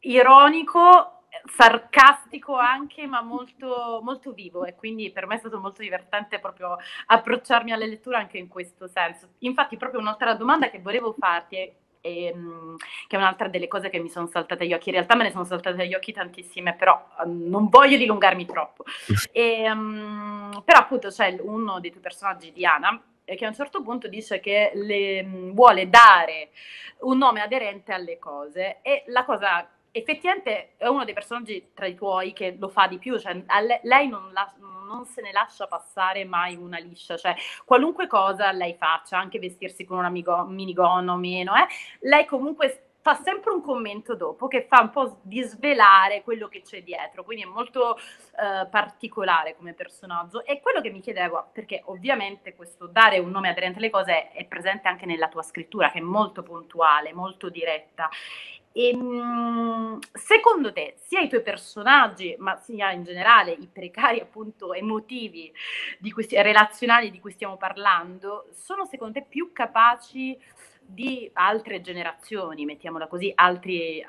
ironico 0.00 1.12
sarcastico 1.46 2.54
anche, 2.56 3.06
ma 3.06 3.22
molto, 3.22 4.00
molto 4.02 4.32
vivo 4.32 4.64
e 4.64 4.74
quindi 4.74 5.10
per 5.10 5.26
me 5.26 5.36
è 5.36 5.38
stato 5.38 5.58
molto 5.58 5.82
divertente 5.82 6.38
proprio 6.38 6.76
approcciarmi 7.06 7.72
alle 7.72 7.86
letture 7.86 8.16
anche 8.16 8.38
in 8.38 8.48
questo 8.48 8.86
senso. 8.86 9.34
Infatti 9.38 9.76
proprio 9.76 10.00
un'altra 10.00 10.34
domanda 10.34 10.70
che 10.70 10.80
volevo 10.80 11.14
farti 11.18 11.56
è 11.56 11.72
e, 12.08 12.24
ehm, 12.26 12.76
che 13.06 13.16
è 13.16 13.18
un'altra 13.18 13.48
delle 13.48 13.68
cose 13.68 13.90
che 13.90 13.98
mi 13.98 14.08
sono 14.08 14.26
saltate 14.26 14.64
agli 14.64 14.72
occhi. 14.72 14.88
In 14.88 14.94
realtà 14.94 15.14
me 15.14 15.24
ne 15.24 15.30
sono 15.30 15.44
saltate 15.44 15.82
agli 15.82 15.94
occhi 15.94 16.12
tantissime, 16.12 16.74
però 16.74 17.06
um, 17.24 17.48
non 17.48 17.68
voglio 17.68 17.96
dilungarmi 17.96 18.46
troppo. 18.46 18.84
E, 19.38 19.70
um, 19.70 20.62
però 20.64 20.78
appunto 20.80 21.08
c'è 21.08 21.36
uno 21.40 21.80
dei 21.80 21.90
tuoi 21.90 22.02
personaggi, 22.02 22.50
Diana, 22.52 23.00
e 23.24 23.36
che 23.36 23.44
a 23.44 23.48
un 23.48 23.54
certo 23.54 23.82
punto 23.82 24.08
dice 24.08 24.40
che 24.40 24.72
le, 24.74 25.24
vuole 25.52 25.88
dare 25.88 26.48
un 27.00 27.18
nome 27.18 27.40
aderente 27.40 27.92
alle 27.92 28.18
cose 28.18 28.78
e 28.82 29.04
la 29.08 29.24
cosa 29.24 29.68
effettivamente 29.90 30.74
è 30.76 30.86
uno 30.86 31.04
dei 31.04 31.14
personaggi 31.14 31.70
tra 31.74 31.86
i 31.86 31.94
tuoi 31.94 32.32
che 32.32 32.56
lo 32.58 32.68
fa 32.68 32.86
di 32.86 32.98
più, 32.98 33.18
cioè 33.18 33.42
lei 33.82 34.08
non, 34.08 34.32
la, 34.32 34.52
non, 34.58 35.04
se 35.04 35.22
ne 35.22 35.32
lascia 35.32 35.66
passare 35.66 36.24
mai 36.24 36.56
una 36.56 36.78
liscia, 36.78 37.16
cioè 37.16 37.34
qualunque 37.64 38.06
cosa 38.06 38.52
lei 38.52 38.74
faccia, 38.74 39.18
anche 39.18 39.38
vestirsi 39.38 39.84
con 39.84 39.98
una 39.98 40.10
minigonna 40.10 41.12
o 41.12 41.16
meno, 41.16 41.54
eh, 41.56 41.66
lei 42.00 42.26
comunque 42.26 42.88
fa 43.08 43.14
sempre 43.14 43.52
un 43.52 43.62
commento 43.62 44.14
dopo 44.14 44.48
che 44.48 44.66
fa 44.68 44.80
un 44.82 44.90
po' 44.90 45.20
disvelare 45.22 46.22
quello 46.22 46.46
che 46.48 46.60
c'è 46.60 46.82
dietro, 46.82 47.24
quindi 47.24 47.44
è 47.44 47.46
molto 47.46 47.96
eh, 47.96 48.66
particolare 48.66 49.56
come 49.56 49.72
personaggio. 49.72 50.44
E 50.44 50.60
quello 50.60 50.82
che 50.82 50.90
mi 50.90 51.00
chiedevo, 51.00 51.48
perché 51.52 51.80
ovviamente 51.86 52.54
questo 52.54 52.86
dare 52.86 53.18
un 53.18 53.30
nome 53.30 53.48
aderente 53.48 53.78
alle 53.78 53.88
cose 53.88 54.30
è 54.32 54.44
presente 54.44 54.88
anche 54.88 55.06
nella 55.06 55.28
tua 55.28 55.42
scrittura, 55.42 55.90
che 55.90 55.98
è 55.98 56.02
molto 56.02 56.42
puntuale, 56.42 57.14
molto 57.14 57.48
diretta. 57.48 58.10
E, 58.72 58.88
ehm, 58.90 59.98
secondo 60.12 60.72
te, 60.72 60.94
sia 60.98 61.20
i 61.20 61.28
tuoi 61.28 61.42
personaggi, 61.42 62.34
ma 62.38 62.56
sia 62.56 62.92
in 62.92 63.02
generale 63.04 63.52
i 63.52 63.68
precari 63.72 64.20
appunto 64.20 64.72
emotivi, 64.72 65.52
di 65.98 66.12
cui, 66.12 66.26
relazionali 66.30 67.10
di 67.10 67.20
cui 67.20 67.32
stiamo 67.32 67.56
parlando, 67.56 68.46
sono 68.52 68.84
secondo 68.84 69.14
te 69.14 69.26
più 69.28 69.52
capaci 69.52 70.38
di 70.80 71.28
altre 71.34 71.80
generazioni, 71.80 72.64
mettiamola 72.64 73.06
così, 73.08 73.32
altri, 73.34 74.04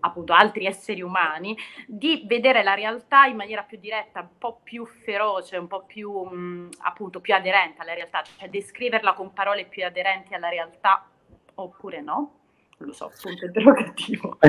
appunto 0.00 0.32
altri 0.32 0.66
esseri 0.66 1.02
umani, 1.02 1.56
di 1.86 2.24
vedere 2.26 2.62
la 2.62 2.74
realtà 2.74 3.26
in 3.26 3.36
maniera 3.36 3.62
più 3.62 3.78
diretta, 3.78 4.20
un 4.20 4.38
po' 4.38 4.60
più 4.62 4.84
feroce, 4.86 5.56
un 5.56 5.66
po' 5.68 5.84
più 5.84 6.10
mh, 6.12 6.70
appunto 6.78 7.20
più 7.20 7.34
aderente 7.34 7.82
alla 7.82 7.94
realtà, 7.94 8.22
cioè 8.38 8.48
descriverla 8.48 9.12
con 9.14 9.32
parole 9.32 9.66
più 9.66 9.84
aderenti 9.84 10.34
alla 10.34 10.48
realtà 10.48 11.08
oppure 11.54 12.00
no? 12.00 12.45
Lo 12.78 12.92
so, 12.92 13.10
punto 13.20 13.44
interrogativo. 13.44 14.38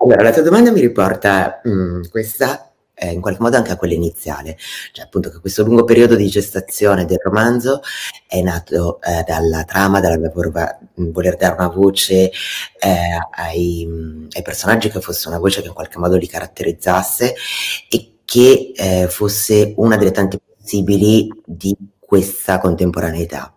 Allora, 0.00 0.22
la 0.22 0.32
tua 0.32 0.42
domanda 0.42 0.70
mi 0.70 0.80
riporta 0.80 1.60
mh, 1.64 1.70
mm, 1.70 2.02
questa 2.10 2.68
eh, 2.98 3.12
in 3.12 3.20
qualche 3.20 3.40
modo 3.40 3.56
anche 3.56 3.70
a 3.70 3.76
quella 3.76 3.94
iniziale, 3.94 4.56
cioè 4.92 5.04
appunto 5.04 5.30
che 5.30 5.40
questo 5.40 5.64
lungo 5.64 5.84
periodo 5.84 6.16
di 6.16 6.26
gestazione 6.26 7.04
del 7.04 7.20
romanzo 7.22 7.80
è 8.26 8.40
nato 8.42 9.00
eh, 9.02 9.24
dalla 9.26 9.64
trama, 9.64 10.00
dalla 10.00 10.18
mm, 10.18 11.10
voler 11.10 11.36
dare 11.36 11.54
una 11.54 11.68
voce 11.68 12.30
eh, 12.78 13.18
ai, 13.30 13.86
mm, 13.88 14.26
ai, 14.36 14.42
personaggi 14.42 14.90
che 14.90 15.00
fosse 15.00 15.28
una 15.28 15.38
voce 15.38 15.60
che 15.62 15.68
in 15.68 15.74
qualche 15.74 15.98
modo 15.98 16.16
li 16.16 16.26
caratterizzasse 16.26 17.34
e 17.88 18.12
che 18.24 18.72
eh, 18.76 19.06
fosse 19.08 19.74
una 19.76 19.96
delle 19.96 20.10
tante 20.10 20.38
possibili 20.38 21.28
di 21.44 21.74
questa 21.98 22.58
contemporaneità, 22.58 23.52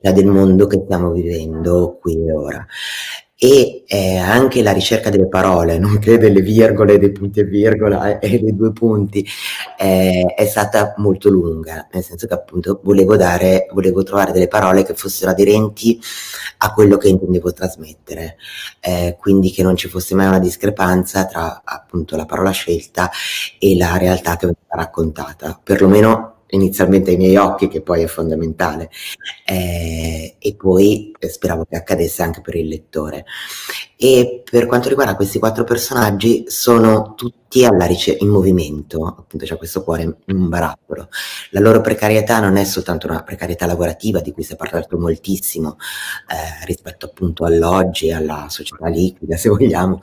cioè 0.00 0.12
del 0.12 0.26
mondo 0.26 0.66
che 0.66 0.80
stiamo 0.84 1.10
vivendo 1.10 1.98
qui 2.00 2.14
e 2.26 2.32
ora 2.32 2.66
e 3.40 3.84
eh, 3.86 4.16
anche 4.16 4.64
la 4.64 4.72
ricerca 4.72 5.10
delle 5.10 5.28
parole, 5.28 5.78
nonché 5.78 6.18
delle 6.18 6.40
virgole, 6.40 6.98
dei 6.98 7.12
punti 7.12 7.38
e 7.40 7.44
virgola 7.44 8.18
e, 8.18 8.40
dei 8.40 8.56
due 8.56 8.72
punti, 8.72 9.24
eh, 9.78 10.34
è 10.36 10.44
stata 10.46 10.94
molto 10.96 11.30
lunga, 11.30 11.86
nel 11.92 12.02
senso 12.02 12.26
che 12.26 12.34
appunto 12.34 12.80
volevo 12.82 13.16
dare, 13.16 13.68
volevo 13.72 14.02
trovare 14.02 14.32
delle 14.32 14.48
parole 14.48 14.82
che 14.82 14.94
fossero 14.94 15.30
aderenti 15.30 16.00
a 16.58 16.72
quello 16.72 16.96
che 16.96 17.08
intendevo 17.08 17.52
trasmettere, 17.52 18.36
eh, 18.80 19.16
quindi 19.20 19.52
che 19.52 19.62
non 19.62 19.76
ci 19.76 19.88
fosse 19.88 20.16
mai 20.16 20.26
una 20.26 20.40
discrepanza 20.40 21.24
tra 21.26 21.62
appunto 21.64 22.16
la 22.16 22.26
parola 22.26 22.50
scelta 22.50 23.08
e 23.60 23.76
la 23.76 23.96
realtà 23.96 24.36
che 24.36 24.46
veniva 24.46 24.74
raccontata, 24.74 25.60
perlomeno 25.62 26.37
inizialmente 26.50 27.10
ai 27.10 27.16
miei 27.16 27.36
occhi, 27.36 27.68
che 27.68 27.82
poi 27.82 28.02
è 28.02 28.06
fondamentale, 28.06 28.90
eh, 29.44 30.36
e 30.38 30.54
poi 30.54 31.12
speravo 31.18 31.64
che 31.68 31.76
accadesse 31.76 32.22
anche 32.22 32.40
per 32.40 32.54
il 32.56 32.68
lettore. 32.68 33.24
E 33.96 34.42
per 34.48 34.66
quanto 34.66 34.88
riguarda 34.88 35.16
questi 35.16 35.38
quattro 35.38 35.64
personaggi, 35.64 36.44
sono 36.48 37.14
tutti 37.16 37.66
ricerca, 37.86 38.24
in 38.24 38.30
movimento, 38.30 39.04
appunto 39.06 39.44
c'è 39.44 39.56
questo 39.56 39.82
cuore 39.82 40.18
in 40.26 40.48
barattolo. 40.48 41.08
La 41.50 41.60
loro 41.60 41.80
precarietà 41.80 42.40
non 42.40 42.56
è 42.56 42.64
soltanto 42.64 43.06
una 43.06 43.22
precarietà 43.22 43.66
lavorativa 43.66 44.20
di 44.20 44.32
cui 44.32 44.42
si 44.42 44.52
è 44.52 44.56
parlato 44.56 44.98
moltissimo 44.98 45.76
eh, 46.28 46.64
rispetto 46.66 47.06
appunto 47.06 47.44
all'oggi, 47.44 48.12
alla 48.12 48.46
società 48.48 48.88
liquida, 48.88 49.36
se 49.38 49.48
vogliamo, 49.48 50.00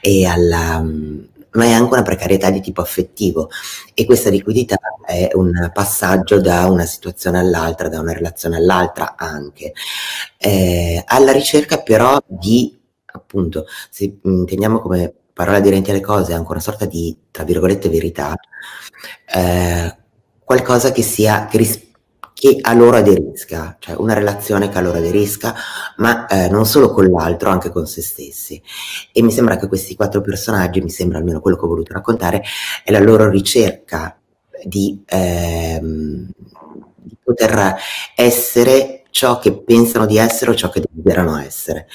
e 0.00 0.26
alla 0.26 0.84
ma 1.52 1.64
è 1.64 1.72
anche 1.72 1.92
una 1.92 2.02
precarietà 2.02 2.50
di 2.50 2.60
tipo 2.60 2.80
affettivo. 2.80 3.50
E 3.94 4.04
questa 4.04 4.30
liquidità 4.30 4.76
è 5.04 5.30
un 5.34 5.70
passaggio 5.72 6.40
da 6.40 6.66
una 6.66 6.84
situazione 6.84 7.38
all'altra, 7.38 7.88
da 7.88 8.00
una 8.00 8.12
relazione 8.12 8.56
all'altra 8.56 9.14
anche, 9.16 9.72
eh, 10.38 11.02
alla 11.06 11.32
ricerca 11.32 11.78
però 11.78 12.18
di, 12.26 12.78
appunto, 13.06 13.66
se 13.90 14.18
intendiamo 14.22 14.80
come 14.80 15.12
parola 15.32 15.58
aderente 15.58 15.90
alle 15.90 16.00
cose, 16.00 16.32
anche 16.34 16.50
una 16.50 16.60
sorta 16.60 16.84
di, 16.84 17.16
tra 17.30 17.44
virgolette, 17.44 17.88
verità, 17.88 18.34
eh, 19.34 19.96
qualcosa 20.44 20.92
che 20.92 21.02
sia, 21.02 21.46
che 21.46 21.58
rispecchia 21.58 21.87
che 22.38 22.56
a 22.60 22.72
loro 22.72 22.98
aderisca, 22.98 23.76
cioè 23.80 23.96
una 23.98 24.14
relazione 24.14 24.68
che 24.68 24.78
a 24.78 24.80
loro 24.80 24.98
aderisca, 24.98 25.56
ma 25.96 26.26
eh, 26.26 26.48
non 26.48 26.66
solo 26.66 26.92
con 26.92 27.06
l'altro, 27.06 27.50
anche 27.50 27.70
con 27.70 27.84
se 27.88 28.00
stessi. 28.00 28.62
E 29.12 29.22
mi 29.22 29.32
sembra 29.32 29.56
che 29.56 29.66
questi 29.66 29.96
quattro 29.96 30.20
personaggi, 30.20 30.80
mi 30.80 30.88
sembra 30.88 31.18
almeno 31.18 31.40
quello 31.40 31.56
che 31.56 31.64
ho 31.64 31.68
voluto 31.68 31.92
raccontare, 31.94 32.44
è 32.84 32.92
la 32.92 33.00
loro 33.00 33.28
ricerca 33.28 34.16
di, 34.62 35.02
ehm, 35.04 36.30
di 36.94 37.16
poter 37.20 37.74
essere 38.14 38.97
ciò 39.10 39.38
che 39.38 39.62
pensano 39.62 40.06
di 40.06 40.18
essere 40.18 40.50
o 40.50 40.54
ciò 40.54 40.70
che 40.70 40.82
desiderano 40.88 41.38
essere, 41.38 41.86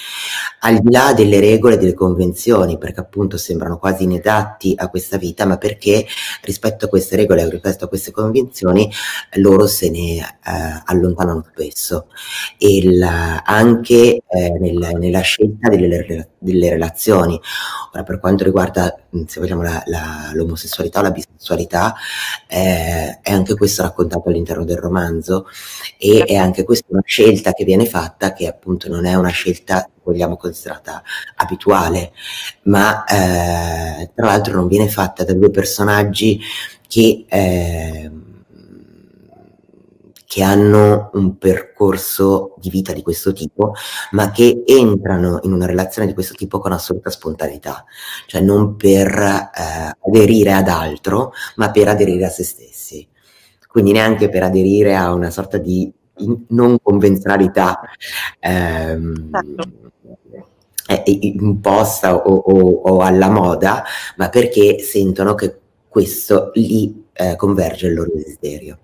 al 0.60 0.78
di 0.80 0.90
là 0.90 1.12
delle 1.14 1.40
regole 1.40 1.74
e 1.74 1.78
delle 1.78 1.94
convenzioni, 1.94 2.78
perché 2.78 3.00
appunto 3.00 3.36
sembrano 3.36 3.78
quasi 3.78 4.04
inedatti 4.04 4.74
a 4.76 4.88
questa 4.88 5.16
vita, 5.16 5.46
ma 5.46 5.56
perché 5.56 6.06
rispetto 6.42 6.86
a 6.86 6.88
queste 6.88 7.16
regole 7.16 7.48
rispetto 7.48 7.84
a 7.84 7.88
queste 7.88 8.10
convenzioni 8.10 8.90
loro 9.34 9.66
se 9.66 9.90
ne 9.90 10.18
eh, 10.18 10.82
allontanano 10.84 11.44
spesso. 11.50 12.06
E 12.58 12.76
il, 12.76 13.02
anche 13.02 14.22
eh, 14.26 14.50
nel, 14.60 14.96
nella 14.98 15.20
scelta 15.20 15.68
delle, 15.68 16.28
delle, 16.44 16.70
relazioni. 16.70 17.40
Ora, 17.92 18.02
per 18.02 18.20
quanto 18.20 18.44
riguarda, 18.44 18.94
se 19.26 19.40
vogliamo, 19.40 19.62
la, 19.62 19.82
la, 19.86 20.30
l'omosessualità 20.34 21.00
o 21.00 21.02
la 21.02 21.10
bisessualità, 21.10 21.94
eh, 22.46 23.18
è 23.20 23.32
anche 23.32 23.54
questo 23.54 23.82
raccontato 23.82 24.28
all'interno 24.28 24.64
del 24.64 24.78
romanzo 24.78 25.46
e 25.98 26.24
è 26.24 26.36
anche 26.36 26.64
questa 26.64 26.86
una 26.88 27.02
scelta 27.04 27.52
che 27.52 27.64
viene 27.64 27.86
fatta 27.86 28.32
che 28.32 28.46
appunto 28.46 28.88
non 28.88 29.06
è 29.06 29.14
una 29.14 29.30
scelta 29.30 29.88
vogliamo 30.02 30.36
considerata 30.36 31.02
abituale 31.36 32.12
ma 32.64 33.04
eh, 33.04 34.10
tra 34.14 34.26
l'altro 34.26 34.54
non 34.54 34.68
viene 34.68 34.88
fatta 34.88 35.24
da 35.24 35.32
due 35.32 35.50
personaggi 35.50 36.40
che 36.86 37.24
eh, 37.28 38.10
che 40.34 40.42
hanno 40.42 41.10
un 41.12 41.38
percorso 41.38 42.56
di 42.58 42.68
vita 42.68 42.92
di 42.92 43.02
questo 43.02 43.32
tipo, 43.32 43.74
ma 44.10 44.32
che 44.32 44.64
entrano 44.66 45.38
in 45.44 45.52
una 45.52 45.64
relazione 45.64 46.08
di 46.08 46.12
questo 46.12 46.34
tipo 46.34 46.58
con 46.58 46.72
assoluta 46.72 47.08
spontaneità, 47.08 47.84
cioè 48.26 48.40
non 48.40 48.74
per 48.74 49.06
eh, 49.16 49.96
aderire 50.08 50.52
ad 50.52 50.66
altro, 50.66 51.30
ma 51.54 51.70
per 51.70 51.86
aderire 51.86 52.24
a 52.24 52.30
se 52.30 52.42
stessi. 52.42 53.08
Quindi 53.68 53.92
neanche 53.92 54.28
per 54.28 54.42
aderire 54.42 54.96
a 54.96 55.14
una 55.14 55.30
sorta 55.30 55.56
di 55.56 55.92
non 56.48 56.78
convenzionalità 56.82 57.78
ehm, 58.40 59.30
certo. 59.30 61.10
imposta 61.10 62.16
o, 62.16 62.34
o, 62.34 62.70
o, 62.90 63.00
alla 63.02 63.30
moda, 63.30 63.84
ma 64.16 64.28
perché 64.30 64.80
sentono 64.80 65.36
che 65.36 65.60
questo 65.88 66.50
li 66.54 67.06
eh, 67.12 67.36
converge 67.36 67.86
il 67.86 67.94
loro 67.94 68.10
desiderio. 68.12 68.78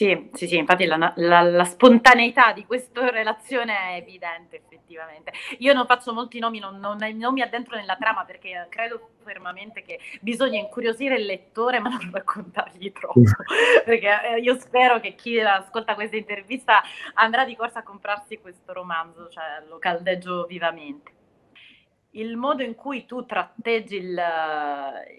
Sì, 0.00 0.30
sì, 0.32 0.48
sì, 0.48 0.56
infatti 0.56 0.86
la, 0.86 1.12
la, 1.16 1.42
la, 1.42 1.64
spontaneità 1.64 2.54
di 2.54 2.64
questa 2.64 3.10
relazione 3.10 3.74
è 3.74 3.96
evidente 3.96 4.56
effettivamente. 4.56 5.30
Io 5.58 5.74
non 5.74 5.84
faccio 5.84 6.14
molti 6.14 6.38
nomi, 6.38 6.58
non, 6.58 6.78
non, 6.78 6.96
non, 6.96 7.32
mi 7.34 7.42
addentro 7.42 7.76
nella 7.76 7.96
trama 7.96 8.24
perché 8.24 8.66
credo 8.70 9.10
fermamente 9.22 9.82
che 9.82 10.00
bisogna 10.22 10.58
incuriosire 10.58 11.16
il 11.16 11.26
lettore 11.26 11.80
ma 11.80 11.90
non 11.90 12.08
raccontargli 12.10 12.90
troppo, 12.92 13.20
perché 13.84 14.36
eh, 14.36 14.40
io 14.40 14.58
spero 14.58 15.00
che 15.00 15.14
chi 15.14 15.38
ascolta 15.38 15.94
questa 15.94 16.16
intervista 16.16 16.80
andrà 17.12 17.44
di 17.44 17.54
corsa 17.54 17.80
a 17.80 17.82
comprarsi 17.82 18.38
questo 18.38 18.72
romanzo, 18.72 19.28
cioè 19.28 19.62
lo 19.68 19.78
caldeggio 19.78 20.46
vivamente. 20.46 21.12
Il 22.12 22.38
modo 22.38 22.62
in 22.62 22.74
cui 22.74 23.04
tu 23.04 23.26
tratteggi 23.26 23.96
il, 23.96 24.22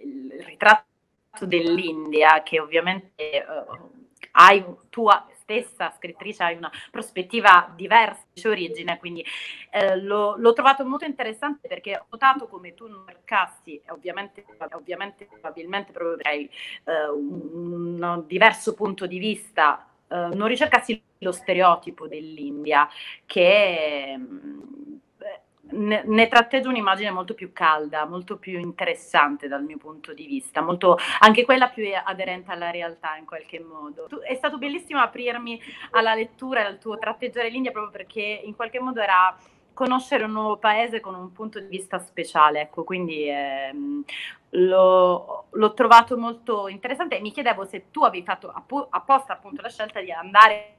il 0.06 0.44
ritratto 0.44 1.46
dell'India, 1.46 2.42
che 2.42 2.60
ovviamente... 2.60 3.46
Uh, 3.48 4.00
hai 4.32 4.64
tua 4.90 5.28
stessa 5.34 5.92
scrittrice, 5.92 6.44
hai 6.44 6.56
una 6.56 6.72
prospettiva 6.90 7.72
diversa 7.76 8.24
di 8.32 8.48
origine, 8.48 8.98
quindi 9.00 9.26
eh, 9.72 9.98
l'ho, 9.98 10.36
l'ho, 10.38 10.54
trovato 10.54 10.86
molto 10.86 11.06
interessante 11.06 11.68
perché 11.68 11.98
ho 11.98 12.06
notato 12.10 12.48
come 12.48 12.74
tu 12.74 12.88
non 12.88 13.04
cercassi, 13.06 13.82
ovviamente, 13.90 14.46
ovviamente 14.72 15.26
probabilmente 15.26 15.92
proprio 15.92 16.18
eh, 16.18 17.10
un, 17.10 18.02
un 18.02 18.24
diverso 18.28 18.74
punto 18.74 19.06
di 19.08 19.20
vista 19.20 19.86
eh, 20.08 20.30
non 20.34 20.48
ricercassi 20.48 21.02
lo 21.20 21.32
stereotipo 21.32 22.08
dell'India, 22.08 22.88
che 23.26 24.20
ne, 25.82 26.28
tratteggia 26.28 26.70
un'immagine 26.70 27.12
molto 27.12 27.34
più 27.34 27.52
calda, 27.54 28.06
molto 28.06 28.38
più 28.38 28.60
interessante 28.60 29.48
dal 29.48 29.64
mio 29.64 29.78
punto 29.78 30.14
di 30.14 30.26
vista, 30.26 30.62
molto, 30.62 30.98
anche 31.20 31.46
quella 31.46 31.70
più 31.70 31.84
aderente 32.04 32.52
alla 32.52 32.72
realtà 32.72 33.16
in 33.18 33.26
qualche 33.26 33.60
modo. 33.60 34.06
Tu, 34.08 34.20
è 34.20 34.36
stato 34.36 34.58
bellissimo 34.58 35.00
aprirmi 35.00 35.60
alla 35.92 36.14
lettura 36.14 36.62
e 36.62 36.66
al 36.66 36.78
tuo 36.78 36.98
tratteggiare 36.98 37.50
l'India 37.50 37.72
proprio 37.72 37.92
perché 37.92 38.42
in 38.44 38.56
qualche 38.56 38.80
modo 38.80 39.02
era 39.02 39.36
conoscere 39.74 40.26
un 40.26 40.32
nuovo 40.32 40.58
paese 40.58 41.00
con 41.00 41.16
un 41.16 41.32
punto 41.32 41.60
di 41.60 41.68
vista 41.68 41.98
speciale, 42.00 42.62
ecco, 42.62 42.84
quindi 42.84 43.28
ehm, 43.28 44.04
l'ho, 44.50 45.46
l'ho, 45.50 45.74
trovato 45.74 46.18
molto 46.18 46.68
interessante 46.68 47.18
e 47.18 47.22
mi 47.22 47.32
chiedevo 47.32 47.66
se 47.66 47.90
tu 47.90 48.04
avevi 48.04 48.24
fatto 48.24 48.52
appo- 48.52 48.88
apposta 48.90 49.34
appunto 49.34 49.62
la 49.62 49.70
scelta 49.70 50.02
di 50.02 50.12
andare 50.12 50.76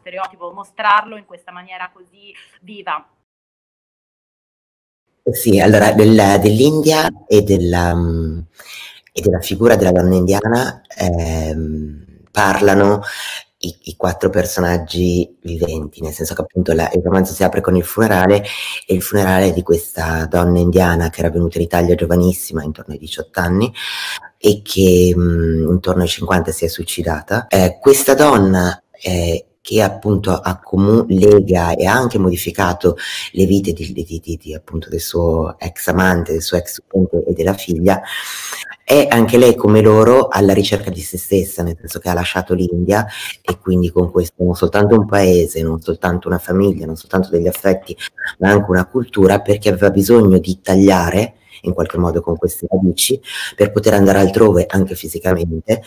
stereotipo, 0.00 0.52
mostrarlo 0.52 1.16
in 1.16 1.24
questa 1.24 1.52
maniera 1.52 1.90
così 1.92 2.34
viva. 2.60 3.06
Sì, 5.30 5.60
allora 5.60 5.92
del, 5.92 6.38
dell'India 6.40 7.08
e 7.28 7.42
della, 7.42 7.96
e 9.12 9.20
della, 9.20 9.40
figura 9.40 9.76
della 9.76 9.92
donna 9.92 10.16
indiana 10.16 10.82
ehm, 10.98 12.04
parlano 12.32 13.02
i, 13.58 13.76
i, 13.82 13.96
quattro 13.96 14.30
personaggi 14.30 15.38
viventi, 15.42 16.00
nel 16.00 16.12
senso 16.12 16.34
che 16.34 16.40
appunto 16.40 16.72
la, 16.72 16.90
il 16.92 17.02
romanzo 17.04 17.34
si 17.34 17.44
apre 17.44 17.60
con 17.60 17.76
il 17.76 17.84
funerale 17.84 18.42
e 18.84 18.94
il 18.94 19.02
funerale 19.02 19.52
di 19.52 19.62
questa 19.62 20.26
donna 20.26 20.58
indiana 20.58 21.08
che 21.08 21.20
era 21.20 21.30
venuta 21.30 21.58
in 21.58 21.64
Italia 21.64 21.94
giovanissima, 21.94 22.64
intorno 22.64 22.94
ai 22.94 22.98
18 22.98 23.38
anni, 23.38 23.72
e 24.38 24.60
che 24.64 25.12
mh, 25.14 25.68
intorno 25.70 26.02
ai 26.02 26.08
50 26.08 26.50
si 26.50 26.64
è 26.64 26.68
suicidata. 26.68 27.46
Eh, 27.46 27.78
questa 27.80 28.14
donna 28.14 28.82
eh, 29.00 29.51
che 29.62 29.80
appunto 29.80 30.32
accomu- 30.32 31.08
lega 31.08 31.74
e 31.74 31.86
ha 31.86 31.94
anche 31.94 32.18
modificato 32.18 32.96
le 33.30 33.46
vite 33.46 33.72
di, 33.72 33.92
di, 33.92 34.38
di, 34.38 34.54
appunto 34.54 34.90
del 34.90 35.00
suo 35.00 35.56
ex 35.58 35.86
amante, 35.86 36.32
del 36.32 36.42
suo 36.42 36.58
ex 36.58 36.82
studente 36.82 37.24
e 37.24 37.32
della 37.32 37.54
figlia, 37.54 38.02
è 38.84 39.06
anche 39.08 39.38
lei 39.38 39.54
come 39.54 39.80
loro 39.80 40.26
alla 40.28 40.52
ricerca 40.52 40.90
di 40.90 41.00
se 41.00 41.16
stessa, 41.16 41.62
nel 41.62 41.76
senso 41.78 42.00
che 42.00 42.08
ha 42.08 42.12
lasciato 42.12 42.54
l'India 42.54 43.06
e 43.40 43.58
quindi 43.58 43.90
con 43.90 44.10
questo 44.10 44.42
non 44.42 44.56
soltanto 44.56 44.98
un 44.98 45.06
paese, 45.06 45.62
non 45.62 45.80
soltanto 45.80 46.26
una 46.26 46.38
famiglia, 46.38 46.84
non 46.84 46.96
soltanto 46.96 47.30
degli 47.30 47.46
affetti, 47.46 47.96
ma 48.40 48.50
anche 48.50 48.68
una 48.68 48.86
cultura 48.86 49.40
perché 49.40 49.68
aveva 49.68 49.90
bisogno 49.90 50.38
di 50.38 50.60
tagliare 50.60 51.36
in 51.62 51.72
qualche 51.74 51.98
modo 51.98 52.20
con 52.20 52.36
queste 52.36 52.66
radici 52.68 53.20
per 53.56 53.72
poter 53.72 53.94
andare 53.94 54.18
altrove 54.18 54.66
anche 54.68 54.94
fisicamente 54.94 55.82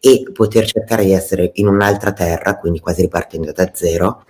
e 0.00 0.24
poter 0.32 0.66
cercare 0.66 1.04
di 1.04 1.12
essere 1.12 1.50
in 1.54 1.66
un'altra 1.68 2.12
terra, 2.12 2.58
quindi 2.58 2.80
quasi 2.80 3.02
ripartendo 3.02 3.52
da 3.52 3.70
zero, 3.72 4.24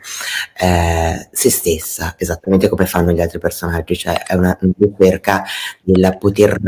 eh, 0.61 1.29
se 1.31 1.51
stessa, 1.51 2.15
esattamente 2.19 2.69
come 2.69 2.87
fanno 2.87 3.13
gli 3.13 3.21
altri 3.21 3.39
personaggi, 3.39 3.97
cioè 3.97 4.25
è 4.25 4.35
una 4.35 4.57
ricerca 4.79 5.45
del 5.83 6.17
poter 6.19 6.59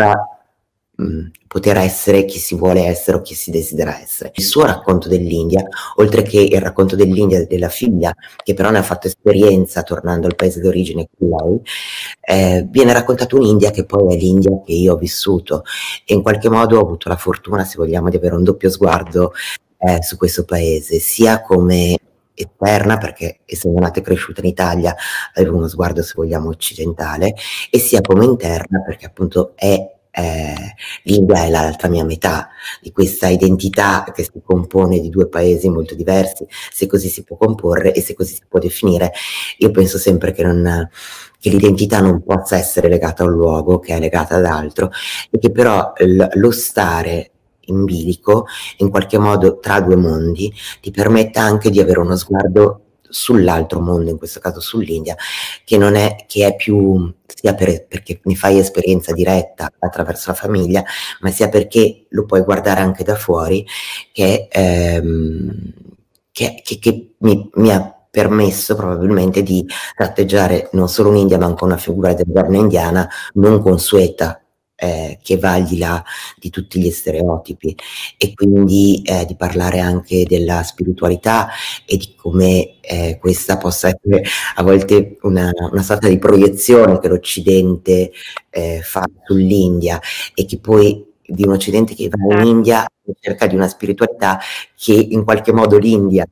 poter 1.46 1.78
essere 1.78 2.24
chi 2.24 2.38
si 2.38 2.54
vuole 2.54 2.84
essere 2.84 3.16
o 3.16 3.22
chi 3.22 3.34
si 3.34 3.50
desidera 3.50 4.00
essere. 4.00 4.30
Il 4.34 4.44
suo 4.44 4.64
racconto 4.64 5.08
dell'India, 5.08 5.62
oltre 5.96 6.22
che 6.22 6.40
il 6.40 6.60
racconto 6.60 6.96
dell'India 6.96 7.44
della 7.46 7.68
figlia, 7.68 8.14
che 8.42 8.54
però 8.54 8.70
ne 8.70 8.78
ha 8.78 8.82
fatto 8.82 9.06
esperienza 9.06 9.82
tornando 9.82 10.26
al 10.26 10.36
paese 10.36 10.60
d'origine 10.60 11.08
con 11.18 11.28
lei, 11.28 11.60
eh, 12.20 12.66
viene 12.68 12.92
raccontato 12.92 13.36
un'India 13.36 13.70
che 13.70 13.84
poi 13.84 14.14
è 14.14 14.16
l'India 14.16 14.60
che 14.64 14.72
io 14.72 14.94
ho 14.94 14.96
vissuto 14.96 15.64
e 16.04 16.14
in 16.14 16.22
qualche 16.22 16.48
modo 16.48 16.78
ho 16.78 16.82
avuto 16.82 17.08
la 17.08 17.16
fortuna, 17.16 17.64
se 17.64 17.76
vogliamo, 17.76 18.10
di 18.10 18.16
avere 18.16 18.36
un 18.36 18.44
doppio 18.44 18.70
sguardo 18.70 19.32
eh, 19.78 20.02
su 20.02 20.16
questo 20.16 20.44
paese, 20.44 20.98
sia 20.98 21.42
come 21.42 21.96
esterna 22.34 22.96
perché 22.96 23.40
essendo 23.44 23.80
nata 23.80 24.00
e 24.00 24.02
cresciuta 24.02 24.40
in 24.40 24.46
Italia 24.46 24.94
avevo 25.34 25.56
uno 25.56 25.68
sguardo 25.68 26.02
se 26.02 26.14
vogliamo 26.16 26.48
occidentale 26.48 27.34
e 27.70 27.78
sia 27.78 28.00
come 28.00 28.24
interna 28.24 28.80
perché 28.82 29.06
appunto 29.06 29.52
è 29.56 29.98
eh, 30.10 30.74
l'India 31.04 31.44
è 31.44 31.50
l'altra 31.50 31.88
mia 31.88 32.04
metà 32.04 32.48
di 32.80 32.92
questa 32.92 33.28
identità 33.28 34.04
che 34.14 34.24
si 34.24 34.40
compone 34.44 35.00
di 35.00 35.08
due 35.08 35.28
paesi 35.28 35.68
molto 35.68 35.94
diversi, 35.94 36.46
se 36.70 36.86
così 36.86 37.08
si 37.08 37.22
può 37.22 37.36
comporre 37.36 37.92
e 37.92 38.00
se 38.00 38.14
così 38.14 38.34
si 38.34 38.42
può 38.48 38.58
definire. 38.58 39.12
Io 39.58 39.70
penso 39.70 39.98
sempre 39.98 40.32
che, 40.32 40.42
non, 40.42 40.88
che 41.38 41.50
l'identità 41.50 42.00
non 42.00 42.22
possa 42.22 42.56
essere 42.56 42.88
legata 42.88 43.22
a 43.22 43.26
un 43.26 43.32
luogo, 43.32 43.78
che 43.78 43.94
è 43.94 44.00
legata 44.00 44.36
ad 44.36 44.44
altro, 44.44 44.90
e 45.30 45.38
che 45.38 45.50
però 45.50 45.92
l- 45.96 46.26
lo 46.34 46.50
stare 46.50 47.30
in 47.66 47.84
bilico, 47.84 48.46
in 48.78 48.90
qualche 48.90 49.18
modo 49.18 49.58
tra 49.58 49.80
due 49.80 49.96
mondi, 49.96 50.52
ti 50.80 50.90
permetta 50.90 51.40
anche 51.40 51.70
di 51.70 51.80
avere 51.80 52.00
uno 52.00 52.16
sguardo 52.16 52.84
sull'altro 53.10 53.80
mondo, 53.80 54.10
in 54.10 54.18
questo 54.18 54.40
caso 54.40 54.60
sull'India, 54.60 55.16
che 55.64 55.76
non 55.76 55.94
è, 55.94 56.24
che 56.26 56.46
è 56.46 56.56
più, 56.56 57.12
sia 57.26 57.54
per, 57.54 57.86
perché 57.86 58.20
ne 58.24 58.34
fai 58.34 58.58
esperienza 58.58 59.12
diretta 59.12 59.70
attraverso 59.78 60.30
la 60.30 60.36
famiglia, 60.36 60.82
ma 61.20 61.30
sia 61.30 61.48
perché 61.48 62.06
lo 62.10 62.24
puoi 62.24 62.42
guardare 62.42 62.80
anche 62.80 63.04
da 63.04 63.16
fuori, 63.16 63.66
che, 64.12 64.48
ehm, 64.50 65.72
che, 66.32 66.60
che, 66.64 66.78
che 66.78 67.14
mi, 67.18 67.50
mi 67.54 67.70
ha 67.70 67.94
permesso 68.10 68.74
probabilmente 68.74 69.42
di 69.42 69.64
tratteggiare 69.94 70.68
non 70.72 70.88
solo 70.88 71.10
un'India 71.10 71.38
ma 71.38 71.46
anche 71.46 71.64
una 71.64 71.76
figura 71.76 72.12
della 72.12 72.42
donna 72.42 72.56
indiana 72.56 73.08
non 73.34 73.62
consueta 73.62 74.39
eh, 74.80 75.18
che 75.22 75.36
va 75.36 75.52
al 75.52 75.64
di 75.64 75.78
là 75.78 76.02
di 76.38 76.48
tutti 76.48 76.80
gli 76.80 76.90
stereotipi 76.90 77.76
e 78.16 78.32
quindi 78.34 79.02
eh, 79.04 79.26
di 79.26 79.36
parlare 79.36 79.80
anche 79.80 80.24
della 80.24 80.62
spiritualità 80.62 81.48
e 81.84 81.96
di 81.98 82.14
come 82.16 82.80
eh, 82.80 83.18
questa 83.20 83.58
possa 83.58 83.88
essere 83.88 84.22
a 84.54 84.62
volte 84.62 85.18
una, 85.22 85.50
una, 85.70 85.82
sorta 85.82 86.08
di 86.08 86.18
proiezione 86.18 86.98
che 86.98 87.08
l'Occidente 87.08 88.10
eh, 88.48 88.80
fa 88.82 89.04
sull'India 89.26 90.00
e 90.34 90.46
che 90.46 90.58
poi 90.58 91.06
di 91.30 91.44
un 91.44 91.52
Occidente 91.52 91.94
che 91.94 92.08
va 92.08 92.16
in 92.24 92.30
certo. 92.30 92.48
India 92.48 92.86
cerca 93.20 93.46
di 93.46 93.54
una 93.54 93.68
spiritualità 93.68 94.40
che 94.76 94.92
in 94.92 95.24
qualche 95.24 95.52
modo 95.52 95.78
l'India 95.78 96.26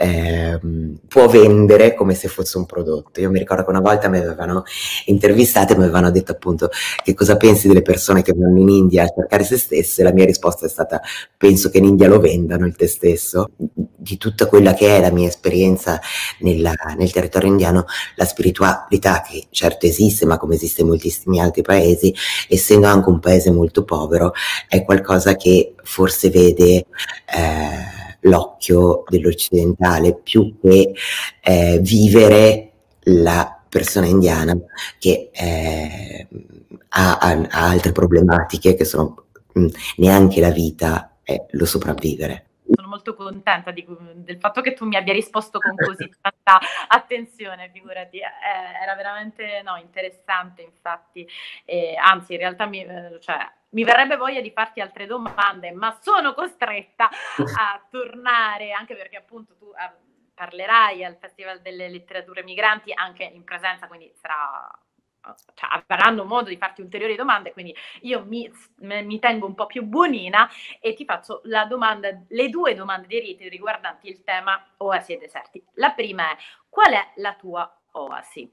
eh, 0.00 0.60
può 1.08 1.26
vendere 1.26 1.94
come 1.94 2.14
se 2.14 2.28
fosse 2.28 2.56
un 2.56 2.66
prodotto. 2.66 3.20
Io 3.20 3.30
mi 3.30 3.40
ricordo 3.40 3.64
che 3.64 3.70
una 3.70 3.80
volta 3.80 4.08
mi 4.08 4.18
avevano 4.18 4.62
intervistato 5.06 5.72
e 5.72 5.76
mi 5.76 5.82
avevano 5.82 6.10
detto 6.10 6.32
appunto 6.32 6.70
che 7.02 7.14
cosa 7.14 7.36
pensi 7.36 7.66
delle 7.66 7.82
persone 7.82 8.22
che 8.22 8.32
vanno 8.32 8.60
in 8.60 8.68
India 8.68 9.02
a 9.02 9.08
cercare 9.08 9.42
se 9.42 9.58
stesse. 9.58 10.04
La 10.04 10.12
mia 10.12 10.24
risposta 10.24 10.66
è 10.66 10.68
stata 10.68 11.00
penso 11.36 11.68
che 11.68 11.78
in 11.78 11.84
India 11.84 12.06
lo 12.06 12.20
vendano 12.20 12.64
il 12.66 12.76
te 12.76 12.86
stesso. 12.86 13.50
Di 13.56 14.16
tutta 14.16 14.46
quella 14.46 14.72
che 14.74 14.96
è 14.96 15.00
la 15.00 15.10
mia 15.10 15.26
esperienza 15.26 16.00
nella, 16.40 16.72
nel 16.96 17.10
territorio 17.10 17.48
indiano, 17.48 17.84
la 18.14 18.24
spiritualità 18.24 19.20
che 19.22 19.48
certo 19.50 19.86
esiste, 19.86 20.24
ma 20.24 20.38
come 20.38 20.54
esiste 20.54 20.82
in 20.82 20.88
moltissimi 20.88 21.40
altri 21.40 21.62
paesi, 21.62 22.14
essendo 22.48 22.86
anche 22.86 23.08
un 23.08 23.18
paese 23.18 23.50
molto 23.50 23.84
povero, 23.84 24.32
è 24.68 24.84
qualcosa 24.84 25.34
che 25.34 25.74
forse 25.82 26.30
vede... 26.30 26.86
Eh, 27.26 27.87
l'occhio 28.28 29.04
dell'occidentale 29.08 30.14
più 30.14 30.58
che 30.60 30.92
eh, 31.40 31.78
vivere 31.80 32.72
la 33.02 33.58
persona 33.68 34.06
indiana 34.06 34.56
che 34.98 35.30
eh, 35.32 36.26
ha, 36.90 37.18
ha, 37.18 37.30
ha, 37.50 37.68
altre 37.68 37.92
problematiche 37.92 38.74
che 38.74 38.84
sono 38.84 39.26
mh, 39.52 39.60
mm, 39.60 39.66
neanche 39.96 40.40
la 40.40 40.50
vita 40.50 41.16
è 41.22 41.46
lo 41.50 41.66
sopravvivere. 41.66 42.44
Sono 42.70 42.88
molto 42.88 43.14
contenta 43.14 43.70
di, 43.70 43.86
del 44.14 44.38
fatto 44.38 44.60
che 44.60 44.74
tu 44.74 44.86
mi 44.86 44.96
abbia 44.96 45.14
risposto 45.14 45.58
con 45.58 45.74
così 45.74 46.10
tanta 46.20 46.58
attenzione, 46.88 47.70
figurati, 47.72 48.18
eh, 48.18 48.82
era 48.82 48.94
veramente 48.94 49.62
no, 49.64 49.76
interessante 49.76 50.62
infatti, 50.62 51.26
eh, 51.64 51.94
anzi 51.96 52.32
in 52.32 52.38
realtà 52.38 52.66
mi, 52.66 52.82
eh, 52.84 53.18
cioè, 53.20 53.38
mi 53.70 53.84
verrebbe 53.84 54.16
voglia 54.16 54.40
di 54.40 54.50
farti 54.50 54.80
altre 54.80 55.06
domande, 55.06 55.72
ma 55.72 55.98
sono 56.00 56.34
costretta 56.34 57.08
a 57.08 57.86
tornare, 57.90 58.72
anche 58.72 58.94
perché 58.94 59.16
appunto 59.16 59.56
tu 59.56 59.66
eh, 59.66 60.06
parlerai 60.34 61.04
al 61.04 61.16
Festival 61.18 61.60
delle 61.60 61.88
Letterature 61.88 62.42
Migranti 62.42 62.92
anche 62.92 63.24
in 63.24 63.44
presenza, 63.44 63.86
quindi 63.86 64.12
sarà 64.14 64.70
cioè, 65.54 65.82
avranno 65.86 66.24
modo 66.24 66.48
di 66.48 66.56
farti 66.56 66.80
ulteriori 66.80 67.16
domande, 67.16 67.52
quindi 67.52 67.74
io 68.02 68.24
mi, 68.24 68.50
mi, 68.78 69.18
tengo 69.18 69.46
un 69.46 69.54
po' 69.54 69.66
più 69.66 69.82
buonina 69.84 70.48
e 70.80 70.94
ti 70.94 71.04
faccio 71.04 71.42
domanda, 71.68 72.08
le 72.28 72.48
due 72.48 72.74
domande 72.74 73.06
di 73.06 73.18
riti 73.18 73.48
riguardanti 73.48 74.08
il 74.08 74.22
tema 74.22 74.64
oasi 74.78 75.14
e 75.14 75.18
deserti. 75.18 75.62
La 75.74 75.90
prima 75.90 76.30
è, 76.30 76.36
qual 76.68 76.92
è 76.92 77.12
la 77.16 77.34
tua 77.34 77.80
oasi? 77.92 78.50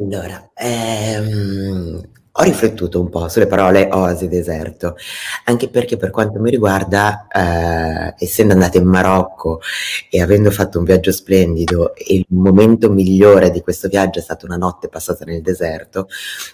Allora, 0.00 0.50
ehm, 0.54 2.21
ho 2.34 2.42
riflettuto 2.44 2.98
un 2.98 3.10
po' 3.10 3.28
sulle 3.28 3.46
parole 3.46 3.88
oasi 3.92 4.26
deserto, 4.26 4.96
anche 5.44 5.68
perché 5.68 5.98
per 5.98 6.10
quanto 6.10 6.40
mi 6.40 6.50
riguarda, 6.50 7.26
eh, 7.28 8.14
essendo 8.18 8.54
andata 8.54 8.78
in 8.78 8.86
Marocco 8.86 9.60
e 10.08 10.22
avendo 10.22 10.50
fatto 10.50 10.78
un 10.78 10.84
viaggio 10.84 11.12
splendido, 11.12 11.92
il 12.08 12.24
momento 12.28 12.90
migliore 12.90 13.50
di 13.50 13.60
questo 13.60 13.88
viaggio 13.88 14.18
è 14.18 14.22
stata 14.22 14.46
una 14.46 14.56
notte 14.56 14.88
passata 14.88 15.24
nel 15.26 15.42
deserto, 15.42 16.08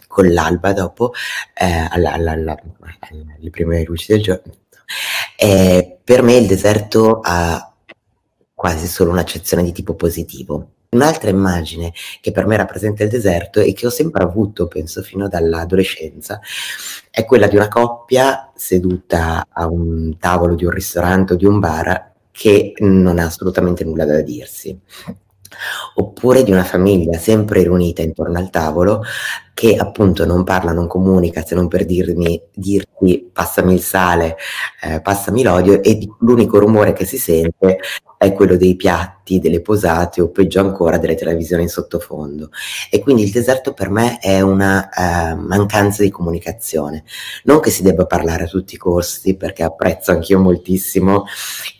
con 0.09 0.33
l'alba 0.33 0.73
dopo, 0.73 1.13
eh, 1.55 1.87
alla, 1.91 2.13
alla, 2.13 2.33
alla, 2.33 2.61
alle 3.11 3.51
prime 3.51 3.85
luci 3.85 4.13
del 4.13 4.23
giorno. 4.23 4.53
Eh, 5.37 5.99
per 6.03 6.23
me 6.23 6.35
il 6.37 6.47
deserto 6.47 7.21
ha 7.23 7.73
quasi 8.53 8.89
solo 8.89 9.11
un'accezione 9.11 9.63
di 9.63 9.71
tipo 9.71 9.95
positivo. 9.95 10.73
Un'altra 10.91 11.29
immagine 11.29 11.93
che 12.23 12.33
per 12.33 12.47
me 12.47 12.57
rappresenta 12.57 13.03
il 13.03 13.11
deserto 13.11 13.61
e 13.61 13.75
che 13.75 13.87
ho 13.87 13.91
sempre 13.91 14.25
avuto, 14.25 14.69
penso 14.69 15.03
fino 15.03 15.29
dall'adolescenza, 15.29 16.41
è 17.11 17.27
quella 17.27 17.47
di 17.47 17.57
una 17.57 17.69
coppia 17.69 18.51
seduta 18.55 19.47
a 19.51 19.67
un 19.67 20.17
tavolo 20.19 20.55
di 20.55 20.65
un 20.65 20.71
ristorante 20.71 21.35
o 21.35 21.37
di 21.37 21.45
un 21.45 21.59
bar 21.59 22.13
che 22.31 22.73
non 22.79 23.19
ha 23.19 23.27
assolutamente 23.27 23.85
nulla 23.85 24.07
da 24.07 24.23
dirsi 24.23 24.79
oppure 25.95 26.43
di 26.43 26.53
una 26.53 26.65
famiglia 26.65 27.19
sempre 27.19 27.63
riunita 27.63 28.03
intorno 28.03 28.39
al 28.39 28.51
tavolo 28.51 29.03
che 29.59 29.75
appunto 29.75 30.25
non 30.25 30.45
parla, 30.45 30.73
non 30.73 30.87
comunica 30.87 31.45
se 31.45 31.57
non 31.57 31.67
per 31.67 31.85
dirmi, 31.85 32.41
dirti 32.55 33.29
passami 33.33 33.75
il 33.75 33.81
sale, 33.81 34.37
eh, 34.81 35.01
passami 35.01 35.43
l'odio 35.43 35.83
e 35.83 35.99
l'unico 36.21 36.61
rumore 36.61 36.93
che 36.93 37.05
si 37.05 37.19
sente 37.19 37.81
è 38.19 38.33
quello 38.33 38.57
dei 38.57 38.77
piatti, 38.77 39.39
delle 39.39 39.61
posate 39.61 40.21
o 40.21 40.31
peggio 40.31 40.61
ancora 40.61 40.99
delle 40.99 41.15
televisioni 41.15 41.63
in 41.63 41.69
sottofondo. 41.69 42.51
E 42.91 43.01
quindi 43.01 43.23
il 43.23 43.31
deserto 43.31 43.73
per 43.73 43.91
me 43.91 44.19
è 44.19 44.41
una 44.41 44.89
eh, 44.91 45.35
mancanza 45.35 46.03
di 46.03 46.11
comunicazione. 46.11 47.05
Non 47.45 47.61
che 47.61 47.71
si 47.71 47.83
debba 47.83 48.07
parlare 48.07 48.45
a 48.45 48.49
tutti 48.49 48.75
i 48.75 48.79
costi, 48.79 49.37
perché 49.37 49.63
apprezzo 49.63 50.11
anch'io 50.11 50.41
moltissimo 50.41 51.25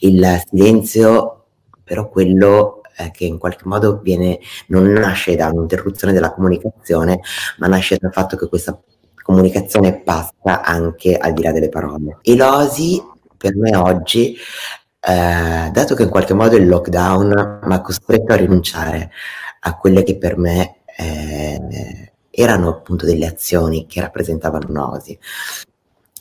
il 0.01 0.43
silenzio, 0.49 1.45
però 1.83 2.09
quello 2.09 2.83
eh, 2.99 3.11
che 3.11 3.25
in 3.25 3.39
qualche 3.39 3.65
modo 3.65 4.01
viene, 4.03 4.39
non 4.69 4.85
nasce 4.91 5.37
da 5.37 5.49
un'interruzione 5.49 6.13
della 6.13 6.33
comunicazione, 6.33 7.21
ma 7.59 7.69
nasce 7.69 7.97
dal 7.99 8.13
fatto 8.13 8.37
che 8.37 8.49
questa 8.49 8.79
comunicazione 9.23 10.01
passa 10.01 10.63
anche 10.63 11.17
al 11.17 11.33
di 11.33 11.43
là 11.43 11.53
delle 11.53 11.69
parole. 11.69 12.19
E 12.23 12.37
l'osi 12.37 13.01
per 13.37 13.57
me 13.57 13.77
oggi, 13.77 14.37
eh, 15.01 15.71
dato 15.71 15.95
che 15.95 16.03
in 16.03 16.11
qualche 16.11 16.35
modo 16.35 16.57
il 16.57 16.67
lockdown 16.67 17.61
mi 17.63 17.75
ha 17.75 17.81
costretto 17.81 18.33
a 18.33 18.37
rinunciare 18.37 19.11
a 19.61 19.77
quelle 19.77 20.03
che 20.03 20.19
per 20.19 20.37
me 20.37 20.79
eh, 20.97 22.13
erano 22.31 22.69
appunto 22.69 23.07
delle 23.07 23.27
azioni 23.27 23.87
che 23.87 24.01
rappresentavano 24.01 24.69
un'osi, 24.69 25.19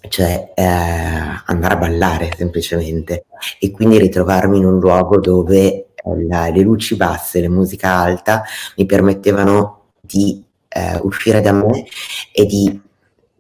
cioè 0.10 0.54
eh, 0.56 0.64
andare 0.64 1.74
a 1.74 1.78
ballare 1.78 2.32
semplicemente 2.36 3.26
e 3.60 3.72
quindi 3.72 3.98
ritrovarmi 3.98 4.58
in 4.58 4.66
un 4.66 4.80
luogo 4.80 5.20
dove 5.20 5.87
la, 6.28 6.50
le 6.50 6.62
luci 6.62 6.96
basse, 6.96 7.42
la 7.42 7.50
musica 7.50 7.94
alta 7.96 8.44
mi 8.78 8.86
permettevano 8.86 9.92
di 10.02 10.44
eh, 10.70 11.00
uscire 11.02 11.42
da 11.42 11.52
me 11.52 11.86
e 12.32 12.46
di, 12.46 12.82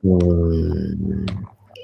mm, 0.05 1.25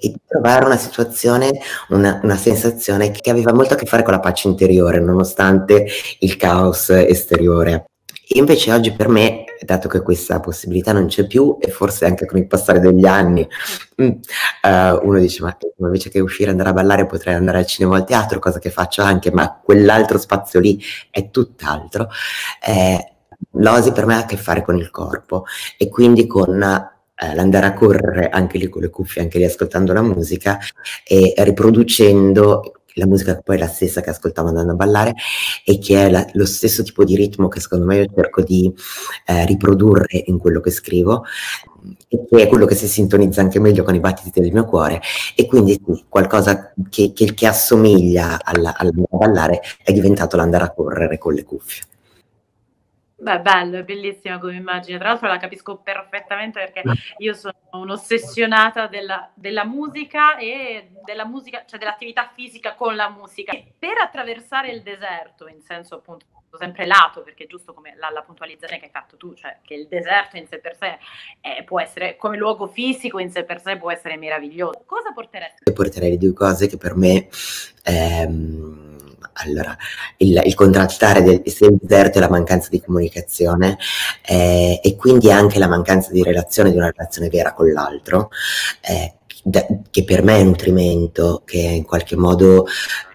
e 0.02 0.08
di, 0.10 0.20
trovare 0.26 0.66
una 0.66 0.78
situazione, 0.78 1.52
una, 1.90 2.20
una 2.24 2.38
sensazione 2.38 3.12
che 3.12 3.30
aveva 3.30 3.54
molto 3.54 3.74
a 3.74 3.78
che 3.78 3.86
fare 3.86 4.04
con 4.04 4.14
la 4.14 4.20
pace 4.20 4.48
interiore, 4.48 5.00
nonostante 5.00 5.86
il 6.20 6.38
caos 6.38 6.90
esteriore. 6.90 7.86
E 8.28 8.40
invece 8.40 8.72
oggi 8.72 8.92
per 8.94 9.10
me, 9.10 9.43
dato 9.62 9.88
che 9.88 10.02
questa 10.02 10.40
possibilità 10.40 10.92
non 10.92 11.08
c'è 11.08 11.26
più, 11.28 11.58
e 11.60 11.70
forse 11.70 12.06
anche 12.06 12.26
con 12.26 12.40
il 12.40 12.48
passare 12.48 12.80
degli 12.80 13.06
anni, 13.06 13.48
uh, 13.96 14.20
uno 15.04 15.20
dice, 15.20 15.44
ma 15.44 15.58
invece 15.78 16.10
che 16.10 16.20
uscire 16.20 16.50
e 16.50 16.52
andare 16.52 16.70
a 16.70 16.74
ballare 16.74 17.06
potrei 17.06 17.36
andare 17.36 17.60
al 17.60 17.66
cinema 17.66 17.94
o 17.94 17.98
al 17.98 18.06
teatro, 18.06 18.40
cosa 18.40 18.60
che 18.60 18.70
faccio 18.70 19.02
anche, 19.02 19.32
ma 19.32 19.60
quell'altro 19.64 20.18
spazio 20.18 20.60
lì 20.60 20.82
è 21.10 21.30
tutt'altro. 21.30 22.10
Eh, 22.66 23.14
l'osi 23.52 23.92
per 23.92 24.06
me 24.06 24.16
ha 24.16 24.20
a 24.20 24.26
che 24.26 24.38
fare 24.38 24.64
con 24.64 24.78
il 24.78 24.90
corpo 24.90 25.46
e 25.78 25.90
quindi 25.90 26.28
con 26.28 26.62
eh, 26.62 27.36
l'andare 27.36 27.66
a 27.68 27.74
correre 27.74 28.30
anche 28.30 28.58
lì 28.58 28.68
con 28.70 28.82
le 28.82 28.90
cuffie, 28.90 29.22
anche 29.22 29.38
lì 29.38 29.46
ascoltando 29.46 29.94
la 29.94 30.02
musica 30.02 30.60
e 31.06 31.34
riproducendo 31.38 32.83
la 32.96 33.08
musica 33.08 33.40
poi 33.44 33.56
è 33.56 33.60
la 33.60 33.68
stessa 33.68 34.02
che 34.02 34.10
ascoltavo 34.10 34.50
andando 34.50 34.74
a 34.74 34.76
ballare 34.76 35.14
e 35.66 35.80
che 35.80 36.06
è 36.06 36.10
la, 36.10 36.26
lo 36.34 36.46
stesso 36.46 36.84
tipo 36.84 37.04
di 37.04 37.16
ritmo 37.16 37.48
che 37.48 37.60
secondo 37.60 37.86
me 37.86 37.98
io 37.98 38.06
cerco 38.14 38.42
di 38.42 38.72
eh, 39.26 39.46
riprodurre 39.46 40.24
in 40.26 40.38
quello 40.38 40.60
che 40.60 40.72
scrivo 40.72 41.24
e 42.08 42.26
che 42.30 42.44
è 42.44 42.48
quello 42.48 42.66
che 42.66 42.76
si 42.76 42.88
sintonizza 42.88 43.42
anche 43.42 43.60
meglio 43.60 43.84
con 43.84 43.96
i 43.96 44.00
battiti 44.00 44.40
del 44.40 44.52
mio 44.52 44.66
cuore 44.66 45.02
e 45.36 45.46
quindi 45.46 45.82
qualcosa 46.08 46.74
che, 46.90 47.12
che, 47.14 47.34
che 47.34 47.48
assomiglia 47.48 48.40
alla 48.44 48.74
ballare 49.10 49.62
è 49.84 49.92
diventato 49.92 50.38
l'andare 50.38 50.64
a 50.64 50.72
correre 50.72 51.18
con 51.18 51.34
le 51.34 51.44
cuffie. 51.44 51.84
Beh, 53.24 53.40
bello, 53.40 53.78
è 53.78 53.84
bellissima 53.84 54.38
come 54.38 54.56
immagine. 54.56 54.98
Tra 54.98 55.08
l'altro 55.08 55.30
la 55.30 55.38
capisco 55.38 55.78
perfettamente 55.78 56.60
perché 56.60 56.84
io 57.20 57.34
sono 57.34 57.54
un'ossessionata 57.72 58.88
della, 58.88 59.32
della 59.34 59.64
musica 59.64 60.36
e 60.36 60.90
della 61.06 61.26
musica, 61.26 61.64
cioè 61.66 61.80
dell'attività 61.80 62.30
fisica 62.36 62.76
con 62.76 62.98
la 62.98 63.10
musica. 63.10 63.54
E 63.54 63.76
per 63.80 63.98
attraversare 64.02 64.72
il 64.72 64.82
deserto, 64.82 65.48
in 65.48 65.62
senso 65.62 65.96
appunto 65.96 66.26
sempre 66.58 66.86
lato, 66.86 67.22
perché 67.22 67.48
giusto 67.48 67.74
come 67.74 67.96
la, 67.98 68.10
la, 68.10 68.22
puntualizzazione 68.22 68.78
che 68.78 68.86
hai 68.86 68.92
fatto 68.92 69.16
tu, 69.16 69.34
cioè 69.34 69.58
che 69.64 69.74
il 69.74 69.88
deserto 69.88 70.36
in 70.36 70.46
sé 70.46 70.60
per 70.60 70.76
sé 70.76 71.00
eh, 71.40 71.64
può 71.64 71.80
essere, 71.80 72.18
come 72.18 72.38
luogo 72.38 72.68
fisico 72.68 73.20
in 73.20 73.32
sé 73.32 73.46
per 73.46 73.62
sé 73.62 73.78
può 73.78 73.90
essere 73.90 74.18
meraviglioso. 74.18 74.84
Cosa 74.86 75.14
porteresti? 75.14 75.72
Porterei 75.72 76.12
le 76.12 76.18
due 76.18 76.34
cose 76.34 76.68
che 76.68 76.78
per 76.78 76.96
me... 76.96 77.30
Ehm 77.86 78.93
allora, 79.34 79.76
il, 80.18 80.42
il 80.46 80.54
contrastare 80.54 81.22
del, 81.22 81.42
deserto 81.42 82.18
e 82.18 82.22
la 82.22 82.30
mancanza 82.30 82.70
di 82.70 82.82
comunicazione 82.82 83.78
eh, 84.26 84.80
e 84.84 84.96
quindi 84.96 85.32
anche 85.32 85.60
la 85.60 85.68
mancanza 85.68 86.12
di 86.12 86.24
relazione, 86.24 86.72
di 86.72 86.78
una 86.78 86.92
relazione 86.92 87.30
vera 87.30 87.54
con 87.54 87.72
l'altro, 87.72 88.30
eh, 88.82 89.16
che 89.90 90.04
per 90.04 90.24
me 90.24 90.40
è 90.40 90.44
nutrimento, 90.44 91.42
che 91.46 91.58
in 91.58 91.84
qualche 91.84 92.16
modo 92.16 92.66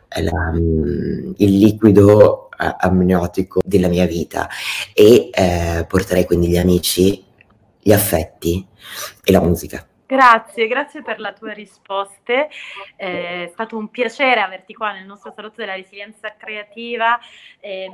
è 0.08 0.22
la, 0.22 0.52
mm, 0.52 1.32
il 1.36 1.58
liquido 1.58 2.48
eh, 2.58 2.74
amniotico 2.78 3.60
della 3.64 3.88
mia 3.88 4.06
vita 4.06 4.48
e 4.92 5.30
eh, 5.32 5.86
porterei 5.88 6.24
quindi 6.24 6.48
gli 6.48 6.58
amici, 6.58 7.24
gli 7.80 7.92
affetti 7.92 8.66
e 9.24 9.32
la 9.32 9.40
musica. 9.40 9.87
Grazie, 10.08 10.68
grazie 10.68 11.02
per 11.02 11.20
le 11.20 11.34
tue 11.38 11.52
risposte. 11.52 12.48
Eh, 12.96 13.44
è 13.44 13.50
stato 13.52 13.76
un 13.76 13.90
piacere 13.90 14.40
averti 14.40 14.72
qua 14.72 14.92
nel 14.92 15.04
nostro 15.04 15.34
salotto 15.36 15.56
della 15.56 15.74
resilienza 15.74 16.34
creativa. 16.34 17.20
Eh, 17.60 17.90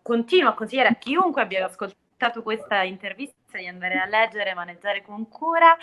continuo 0.00 0.48
a 0.48 0.54
consigliare 0.54 0.88
a 0.88 0.94
chiunque 0.94 1.42
abbia 1.42 1.66
ascoltato 1.66 2.42
questa 2.42 2.84
intervista 2.84 3.58
di 3.58 3.66
andare 3.66 3.98
a 3.98 4.06
leggere 4.06 4.54
Maneggiare 4.54 5.02
con 5.02 5.28
cura 5.28 5.76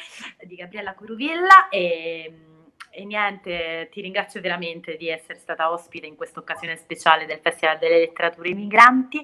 di 0.43 0.55
Gabriella 0.55 0.95
Curuvilla 0.95 1.69
e 1.69 2.50
e 2.91 3.06
niente, 3.06 3.88
ti 3.91 4.01
ringrazio 4.01 4.41
veramente 4.41 4.97
di 4.97 5.08
essere 5.08 5.39
stata 5.39 5.71
ospite 5.71 6.06
in 6.06 6.15
questa 6.15 6.39
occasione 6.39 6.75
speciale 6.75 7.25
del 7.25 7.39
Festival 7.41 7.77
delle 7.80 7.99
Letterature 7.99 8.54
Migranti 8.54 9.23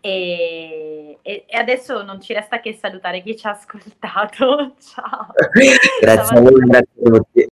e, 0.00 1.18
e, 1.20 1.44
e 1.46 1.56
adesso 1.56 2.02
non 2.02 2.20
ci 2.20 2.32
resta 2.32 2.60
che 2.60 2.72
salutare 2.72 3.22
chi 3.22 3.36
ci 3.36 3.46
ha 3.46 3.50
ascoltato. 3.50 4.74
Ciao. 4.80 5.26
grazie 6.00 6.36
a 6.36 6.40
voi, 6.40 6.52
grazie 6.52 7.02
a 7.04 7.10
tutti. 7.10 7.51